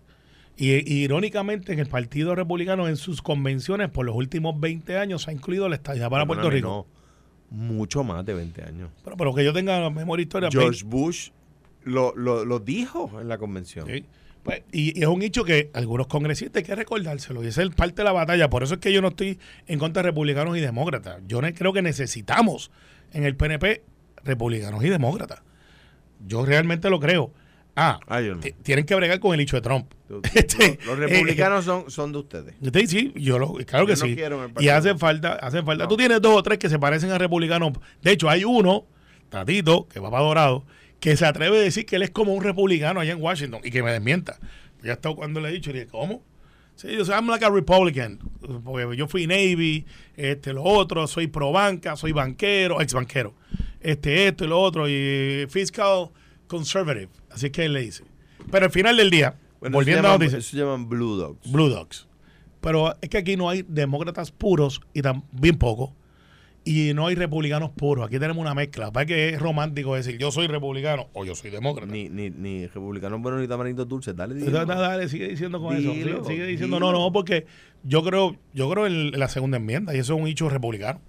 [0.58, 5.22] Y, y irónicamente, en el Partido Republicano, en sus convenciones por los últimos 20 años,
[5.22, 6.86] se ha incluido la estadidad para Puerto Rico.
[7.50, 8.90] no, mucho más de 20 años.
[9.04, 10.48] Pero, pero que yo tenga la memoria historia.
[10.50, 11.30] George Bush
[11.84, 13.86] lo, lo, lo dijo en la convención.
[13.86, 14.04] Sí.
[14.42, 17.44] Pues, y, y es un hecho que algunos congresistas hay que recordárselo.
[17.44, 18.50] Y esa es parte de la batalla.
[18.50, 19.38] Por eso es que yo no estoy
[19.68, 21.20] en contra de republicanos y demócratas.
[21.28, 22.70] Yo creo que necesitamos
[23.12, 23.82] en el PNP
[24.24, 25.42] republicanos y demócratas.
[26.26, 27.32] Yo realmente lo creo.
[27.80, 28.00] Ah,
[28.64, 29.92] tienen que bregar con el hecho de Trump.
[30.34, 32.54] Este, los, los republicanos son, son de ustedes.
[32.60, 34.16] Sí, sí, yo lo, claro que Yo sí.
[34.58, 35.84] Y hace falta, hace falta.
[35.84, 35.88] No.
[35.88, 37.74] Tú tienes dos o tres que se parecen a republicanos.
[38.02, 38.86] De hecho, hay uno,
[39.28, 40.64] Tatito, que va para Dorado,
[40.98, 43.70] que se atreve a decir que él es como un republicano allá en Washington y
[43.70, 44.40] que me desmienta.
[44.82, 46.24] Ya está cuando le he dicho, y dije, ¿cómo?
[46.74, 48.18] Sí, yo soy I'm like a Republican.
[48.64, 53.34] Porque yo fui Navy, este, lo otro, soy pro banca, soy banquero, ex banquero.
[53.80, 56.10] Este, esto y lo otro, y fiscal
[56.48, 57.08] conservative.
[57.30, 58.02] Así que él le dice.
[58.50, 60.44] Pero al final del día, Bueno, volviendo a llaman, noticias.
[60.44, 61.50] eso se llaman Blue Dogs.
[61.52, 62.08] Blue Dogs.
[62.60, 65.94] Pero es que aquí no hay demócratas puros y tan bien poco.
[66.64, 68.04] y no hay republicanos puros.
[68.06, 68.90] Aquí tenemos una mezcla.
[68.92, 71.90] Para que es romántico decir yo soy republicano o yo soy demócrata.
[71.90, 74.14] Ni, ni, ni republicanos buenos ni tamaritos dulces.
[74.14, 74.64] Dale, Dale, dilo.
[74.66, 75.92] dale, sigue diciendo con eso.
[75.92, 76.92] Sigue, sigue diciendo, dilo.
[76.92, 77.46] no, no, porque
[77.84, 81.00] yo creo, yo creo en la segunda enmienda y eso es un hecho republicano.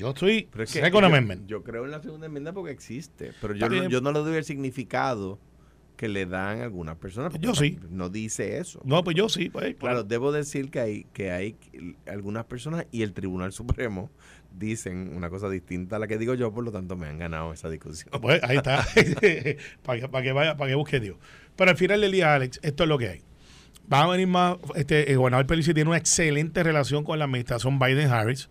[0.00, 1.46] Yo estoy Pero es que second yo, amendment.
[1.46, 3.32] yo creo en la segunda enmienda porque existe.
[3.40, 5.38] Pero yo no, yo no le doy el significado
[5.96, 7.34] que le dan algunas personas.
[7.38, 7.78] Yo sí.
[7.90, 8.80] No dice eso.
[8.84, 9.74] no, pues yo sí, pues.
[9.76, 11.56] Claro, debo decir que hay, que hay
[12.06, 14.10] algunas personas y el Tribunal Supremo
[14.58, 17.52] dicen una cosa distinta a la que digo yo, por lo tanto me han ganado
[17.52, 18.10] esa discusión.
[18.22, 18.82] Pues ahí está.
[19.82, 21.18] para, que, para que vaya, para que busque Dios.
[21.54, 23.22] Pero al final del día, Alex, esto es lo que hay.
[23.92, 24.56] Va a venir más.
[24.76, 28.48] Este, el gobernador Pelici tiene una excelente relación con la administración Biden-Harris.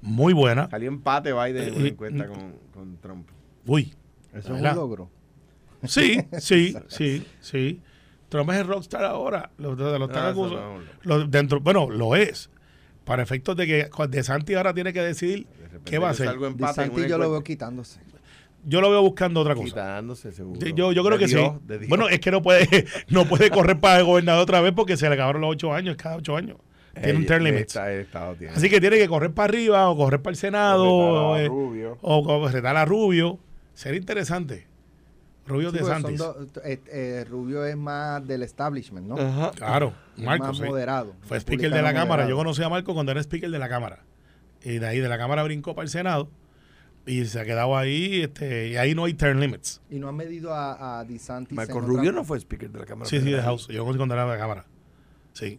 [0.00, 0.68] Muy buena.
[0.70, 2.28] Salió empate Biden en una Eh, encuesta mm.
[2.28, 3.28] con, con Trump.
[3.66, 3.94] Uy.
[4.32, 5.10] Eso es un logro.
[5.84, 7.80] Sí, sí, sí, sí.
[8.28, 9.50] Trump es el rockstar ahora.
[9.58, 10.78] Lo, lo- lo No.
[11.02, 12.50] Lo- dentro, bueno, lo es.
[13.04, 16.28] Para efectos de que De Santi ahora tiene que decidir De qué va a hacer.
[16.28, 18.00] en Santi yo lo veo quitándose.
[18.64, 19.66] Yo lo veo buscando otra cosa.
[19.66, 20.60] Quitándose, seguro.
[20.60, 21.58] Yo, yo creo De que Dios, sí.
[21.78, 21.86] de.
[21.86, 25.08] Bueno, es que no puede, no puede correr para el gobernador otra vez porque se
[25.08, 26.58] le acabaron los ocho años, cada ocho años.
[27.02, 27.68] Tiene un term limit.
[28.54, 31.42] Así que tiene que correr para arriba o correr para el Senado o, Retar a
[31.44, 31.98] eh, Rubio.
[32.02, 33.38] o, o retar a Rubio.
[33.74, 34.66] Sería interesante.
[35.46, 36.20] Rubio Sí, de Santis.
[36.64, 39.16] eh, eh, Rubio es más del establishment, ¿no?
[39.18, 39.50] Ajá.
[39.52, 40.46] Claro, Es Marco.
[40.48, 40.62] más sí.
[40.64, 41.14] moderado.
[41.22, 42.28] Fue speaker de la Cámara.
[42.28, 44.04] Yo conocí a Marco cuando era speaker de la Cámara.
[44.62, 46.28] Y de ahí de la Cámara brincó para el Senado.
[47.06, 48.22] Y se ha quedado ahí.
[48.24, 49.80] Este, y ahí no hay term limits.
[49.88, 51.56] Y no han medido a, a DeSantis.
[51.56, 53.08] Marco en Rubio otra- no fue speaker de la Cámara.
[53.08, 53.40] Sí, sí, de.
[53.40, 53.68] House.
[53.68, 54.66] Yo conocí cuando era de la Cámara.
[55.32, 55.58] Sí.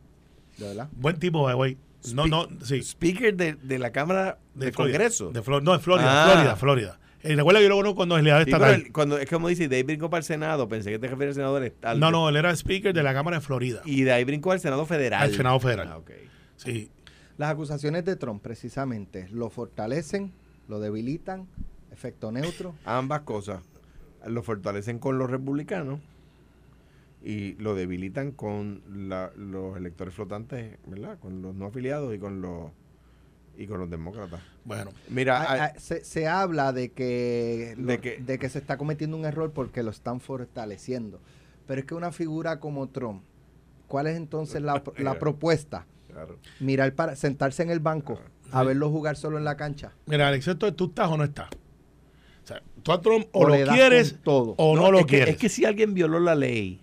[0.60, 0.89] ¿De verdad?
[0.93, 1.78] Buen tipo, güey.
[2.14, 2.82] No, no, sí.
[2.82, 4.97] Speaker de, de la Cámara de, Florida.
[4.97, 5.32] Congreso.
[5.32, 6.32] De Flor- no, de Florida, Ah.
[6.32, 6.99] Florida, Florida.
[7.22, 8.74] Eh, recuerda que yo lo conozco cuando es leal Sí, estatal.
[8.76, 10.70] él- cuando, es como dice, de ahí brincó para el Senado.
[10.70, 11.99] Pensé que te referías al senador estatal.
[11.99, 13.82] no, no, él era speaker de la Cámara de Florida.
[13.84, 15.22] Y de ahí brincó al Senado Federal.
[15.24, 15.89] Al Senado Federal.
[15.91, 16.12] Ah, ok.
[16.55, 16.89] Sí.
[17.38, 20.32] Las acusaciones de Trump, precisamente, lo fortalecen,
[20.70, 21.47] lo debilitan,
[21.91, 22.76] efecto neutro.
[22.86, 23.62] Ambas cosas.
[24.26, 25.99] Lo fortalecen con los republicanos
[27.24, 31.20] y lo debilitan con la- los electores flotantes, ¿verdad?
[31.20, 32.72] Con los no afiliados y con los
[33.57, 34.39] y con los demócratas.
[34.63, 38.47] Bueno, Mira, Ah, ah, ah, se, se habla de que, De lo- que- de que
[38.47, 41.20] se está cometiendo un error porque lo están fortaleciendo.
[41.67, 43.22] Pero es que una figura como Trump,
[43.88, 45.86] ¿cuál es entonces la, la propuesta?
[46.09, 46.38] claro.
[46.61, 48.17] Mirar para sentarse en el banco,
[48.51, 49.91] a verlo jugar solo en la cancha.
[50.07, 51.49] mira, Alex, esto es tú estás o no estás.
[52.43, 54.55] O sea, tú a Trump o, lo quieres todo.
[54.57, 55.36] o no, lo es que, quieres.
[55.36, 56.80] es que si alguien violó la ley,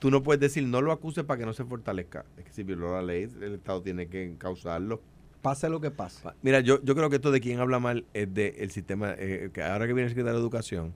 [0.00, 2.24] tú no puedes decir no lo acuse para que no se fortalezca.
[2.36, 5.00] Es que si violó la ley, el Estado tiene que causarlo.
[5.42, 6.28] Pase lo que pase.
[6.42, 9.62] Mira, yo, yo creo que esto de quien habla mal es del sistema, eh, que
[9.62, 10.92] ahora que viene el secretario de Educación,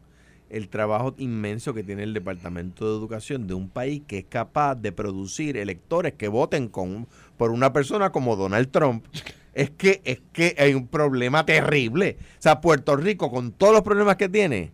[0.51, 4.75] el trabajo inmenso que tiene el Departamento de Educación de un país que es capaz
[4.75, 7.07] de producir electores que voten con,
[7.39, 9.05] por una persona como Donald Trump.
[9.55, 12.19] Es que, es que hay un problema terrible.
[12.39, 14.73] O sea, Puerto Rico, con todos los problemas que tiene,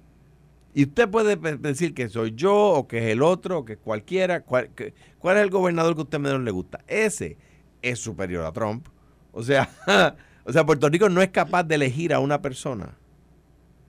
[0.74, 3.78] y usted puede decir que soy yo, o que es el otro, o que es
[3.78, 4.42] cualquiera.
[4.42, 6.80] cual- que- ¿Cuál es el gobernador que a usted menos le gusta?
[6.86, 7.36] Ese
[7.82, 8.86] es superior a Trump.
[9.32, 9.68] O sea,
[10.44, 12.96] o sea, Puerto Rico no es capaz de elegir a una persona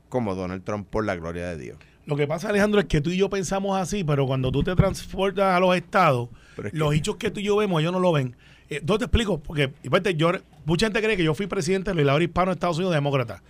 [0.10, 1.78] como Donald Trump por la gloria de Dios.
[2.06, 4.76] Lo que pasa, Alejandro, es que tú y yo pensamos así, pero cuando tú te
[4.76, 6.30] transportas a los estados,
[6.64, 8.36] es que- los hechos que tú y yo vemos, ellos no lo ven.
[8.70, 9.72] Eh, yo te explico, porque
[10.16, 10.32] yo,
[10.66, 13.42] mucha gente cree que yo fui presidente de los legisladores hispanos de Estados Unidos demócratas.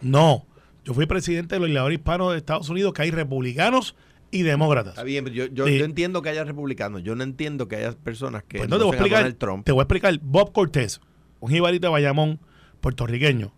[0.00, 0.46] No,
[0.86, 3.96] yo fui presidente de los legisladores hispanos de Estados Unidos, que hay republicanos
[4.30, 4.92] y demócratas.
[4.92, 5.78] Está bien, pero yo, yo, Sí.
[5.78, 7.02] yo entiendo que haya republicanos.
[7.02, 9.18] Yo no entiendo que haya personas que Pues no te voy a explicar.
[9.20, 9.64] Donald Trump.
[9.66, 10.18] Te voy a explicar.
[10.22, 11.00] Bob Cortés,
[11.40, 12.38] un jibarito de Bayamón,
[12.80, 13.52] puertorriqueño,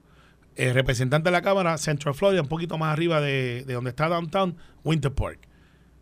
[0.57, 4.09] eh, representante de la Cámara, Central Florida, un poquito más arriba de, de donde está
[4.09, 5.41] Downtown, Winter Park.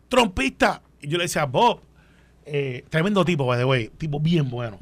[0.09, 0.81] Trompista.
[1.01, 1.81] Y yo le decía, Bob,
[2.45, 4.79] eh, tremendo tipo, by the way, tipo bien bueno.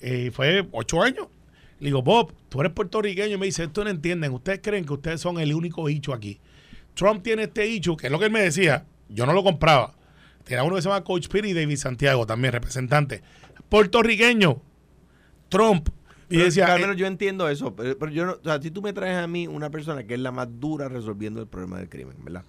[0.00, 1.28] Eh, fue ocho años.
[1.78, 3.34] Le digo, Bob, tú eres puertorriqueño.
[3.34, 4.32] Y me dice, esto no entienden.
[4.32, 6.40] Ustedes creen que ustedes son el único hicho aquí.
[6.94, 8.86] Trump tiene este hicho, que es lo que él me decía.
[9.08, 9.94] Yo no lo compraba.
[10.44, 13.22] Tenía uno que se llama Coach Piri y David Santiago, también representante.
[13.68, 14.62] Puertorriqueño.
[15.48, 15.88] Trump.
[16.28, 18.70] Y Pero, decía, Carmelo, eh, yo entiendo eso, pero, pero yo no, o sea, si
[18.70, 21.78] tú me traes a mí una persona que es la más dura resolviendo el problema
[21.78, 22.42] del crimen, ¿verdad?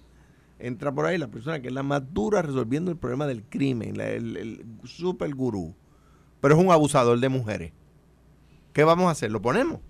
[0.58, 3.96] Entra por ahí la persona que es la más dura resolviendo el problema del crimen,
[3.96, 5.76] la- el, el super gurú,
[6.40, 7.72] pero es un abusador de mujeres.
[8.78, 9.32] ¿Qué vamos a hacer?
[9.32, 9.80] ¿Lo ponemos?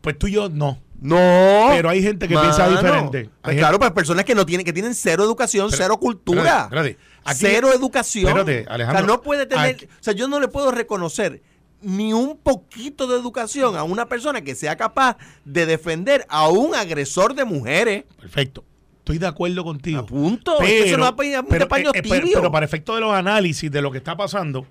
[0.00, 0.80] pues tú y yo no.
[1.00, 1.68] No.
[1.70, 3.30] Pero hay gente que piensa diferente.
[3.40, 6.40] Pues claro, pues personas que no tienen, que tienen cero educación, Pero- cero cultura.
[6.62, 6.98] Espérate, espérate.
[7.22, 8.26] Aquí- cero educación.
[8.26, 9.04] Espérate, Alejandro.
[9.04, 9.76] O sea, no puede tener.
[9.76, 11.44] Aquí- O sea, yo no le puedo reconocer
[11.80, 16.74] ni un poquito de educación a una persona que sea capaz de defender a un
[16.74, 18.02] agresor de mujeres.
[18.20, 18.64] Perfecto.
[18.98, 20.00] Estoy de acuerdo contigo.
[20.00, 20.60] A punto.
[20.60, 22.38] Es que eso no va a pedir un pero, paño eh, eh, pero- tibio.
[22.38, 24.66] pero para efecto de los análisis de lo que está pasando,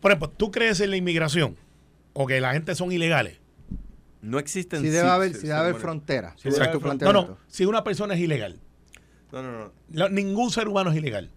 [0.00, 1.58] por ejemplo, ¿tú crees en la inmigración?
[2.14, 3.38] ¿O que la gente son ilegales?
[4.20, 6.34] No existen Sí debe sí- haber, sí- debe haber frontera.
[6.36, 8.60] Sí debe No, no, si una persona es ilegal.
[9.32, 10.08] No, no, no.
[10.10, 11.30] Ningún ser humano es ilegal.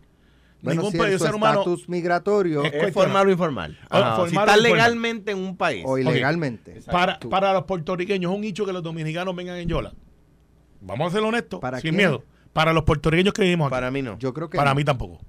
[0.61, 1.59] Bueno, ningún si país- ser humano.
[1.59, 3.77] estatus migratorio Es formal o informal.
[3.89, 5.83] Ah, formal si está legalmente en un país.
[5.87, 6.81] o ilegalmente.
[6.91, 9.93] Para, para los puertorriqueños es un hecho que los dominicanos vengan en Yola.
[10.81, 11.95] Vamos a ser honestos, ¿Para sin quién?
[11.97, 12.23] miedo.
[12.53, 13.71] Para los puertorriqueños que vivimos aquí.
[13.71, 14.17] Para mí no.
[14.19, 14.75] Yo creo que para no.
[14.75, 15.19] mí tampoco.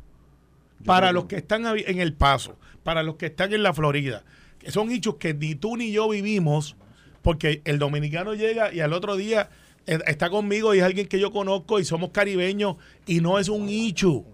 [0.85, 4.25] Para los que que están en El Paso, para los que están en la Florida,
[4.69, 6.77] son hechos que ni tú ni yo vivimos,
[7.23, 9.51] porque el dominicano llega y al otro día
[9.87, 12.77] eh, está conmigo y es alguien que yo conozco y somos caribeños
[13.07, 14.25] y no es un hecho.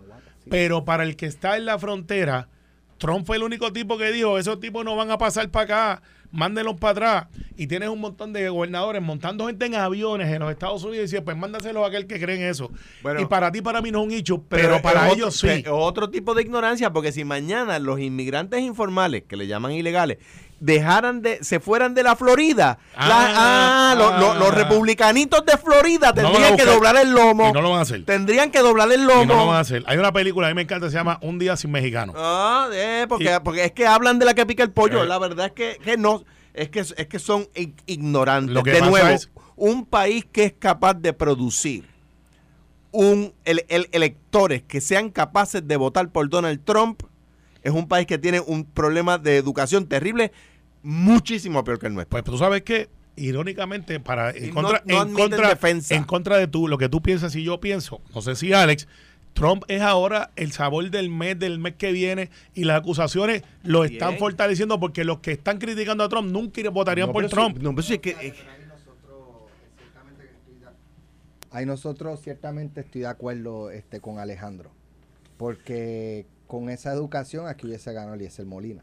[0.48, 2.48] Pero para el que está en la frontera,
[2.98, 6.02] Trump fue el único tipo que dijo, esos tipos no van a pasar para acá,
[6.32, 7.26] mándenlos para atrás.
[7.56, 11.02] Y tienes un montón de gobernadores montando gente en aviones en los Estados Unidos y
[11.02, 12.70] decía, pues mándaselo a aquel que cree en eso.
[13.02, 13.20] Bueno.
[13.20, 15.62] y para ti, para mí no es un hecho, pero, para otro- ellos sí.
[15.70, 20.18] Otro tipo de ignorancia, porque si mañana los inmigrantes informales, que le llaman ilegales,
[20.64, 23.32] dejaran de, se fueran de la Florida, Ah, la-
[23.90, 24.54] ah, lo- lo- los ah.
[24.54, 27.48] republicanitos de Florida No tendrían que doblar el lomo.
[27.48, 28.04] Y no lo van a hacer.
[28.04, 29.24] Tendrían que doblar el Y lomo.
[29.24, 29.82] no lo van a hacer.
[29.86, 32.12] Hay una película, a mí me encanta, se llama Un día sin mexicano.
[32.16, 35.02] Ah, eh, porque, Y- porque es que hablan de la que pica el pollo.
[35.02, 35.06] Eh.
[35.06, 36.22] La verdad es que, que no,
[36.54, 38.54] es que, es que son ig- ignorantes.
[38.54, 41.84] Lo que de nuevo, es- un país que es capaz de producir
[42.90, 47.02] un el, el- electores que sean capaces de votar por Donald Trump
[47.62, 50.32] es un país que tiene un problema de educación terrible,
[50.82, 52.10] muchísimo peor que el nuestro.
[52.10, 55.94] Pues tú sabes que, irónicamente, para en no- contra, no en, contra defensa.
[55.94, 58.86] en contra de tú, lo que tú piensas y yo pienso, no sé si Alex,
[59.34, 63.84] Trump es ahora el sabor del mes, del mes que viene, y las acusaciones lo
[63.84, 64.18] están Bien.
[64.20, 67.58] fortaleciendo porque los que están criticando a Trump nunca votarían No, por sí- Trump.
[67.58, 68.34] no, pero sí es que, eh,
[71.50, 74.70] Ahí nosotros ciertamente estoy de acuerdo este, con Alejandro.
[75.36, 78.82] Porque con esa educación aquí hubiese ganado Eliezer Molina.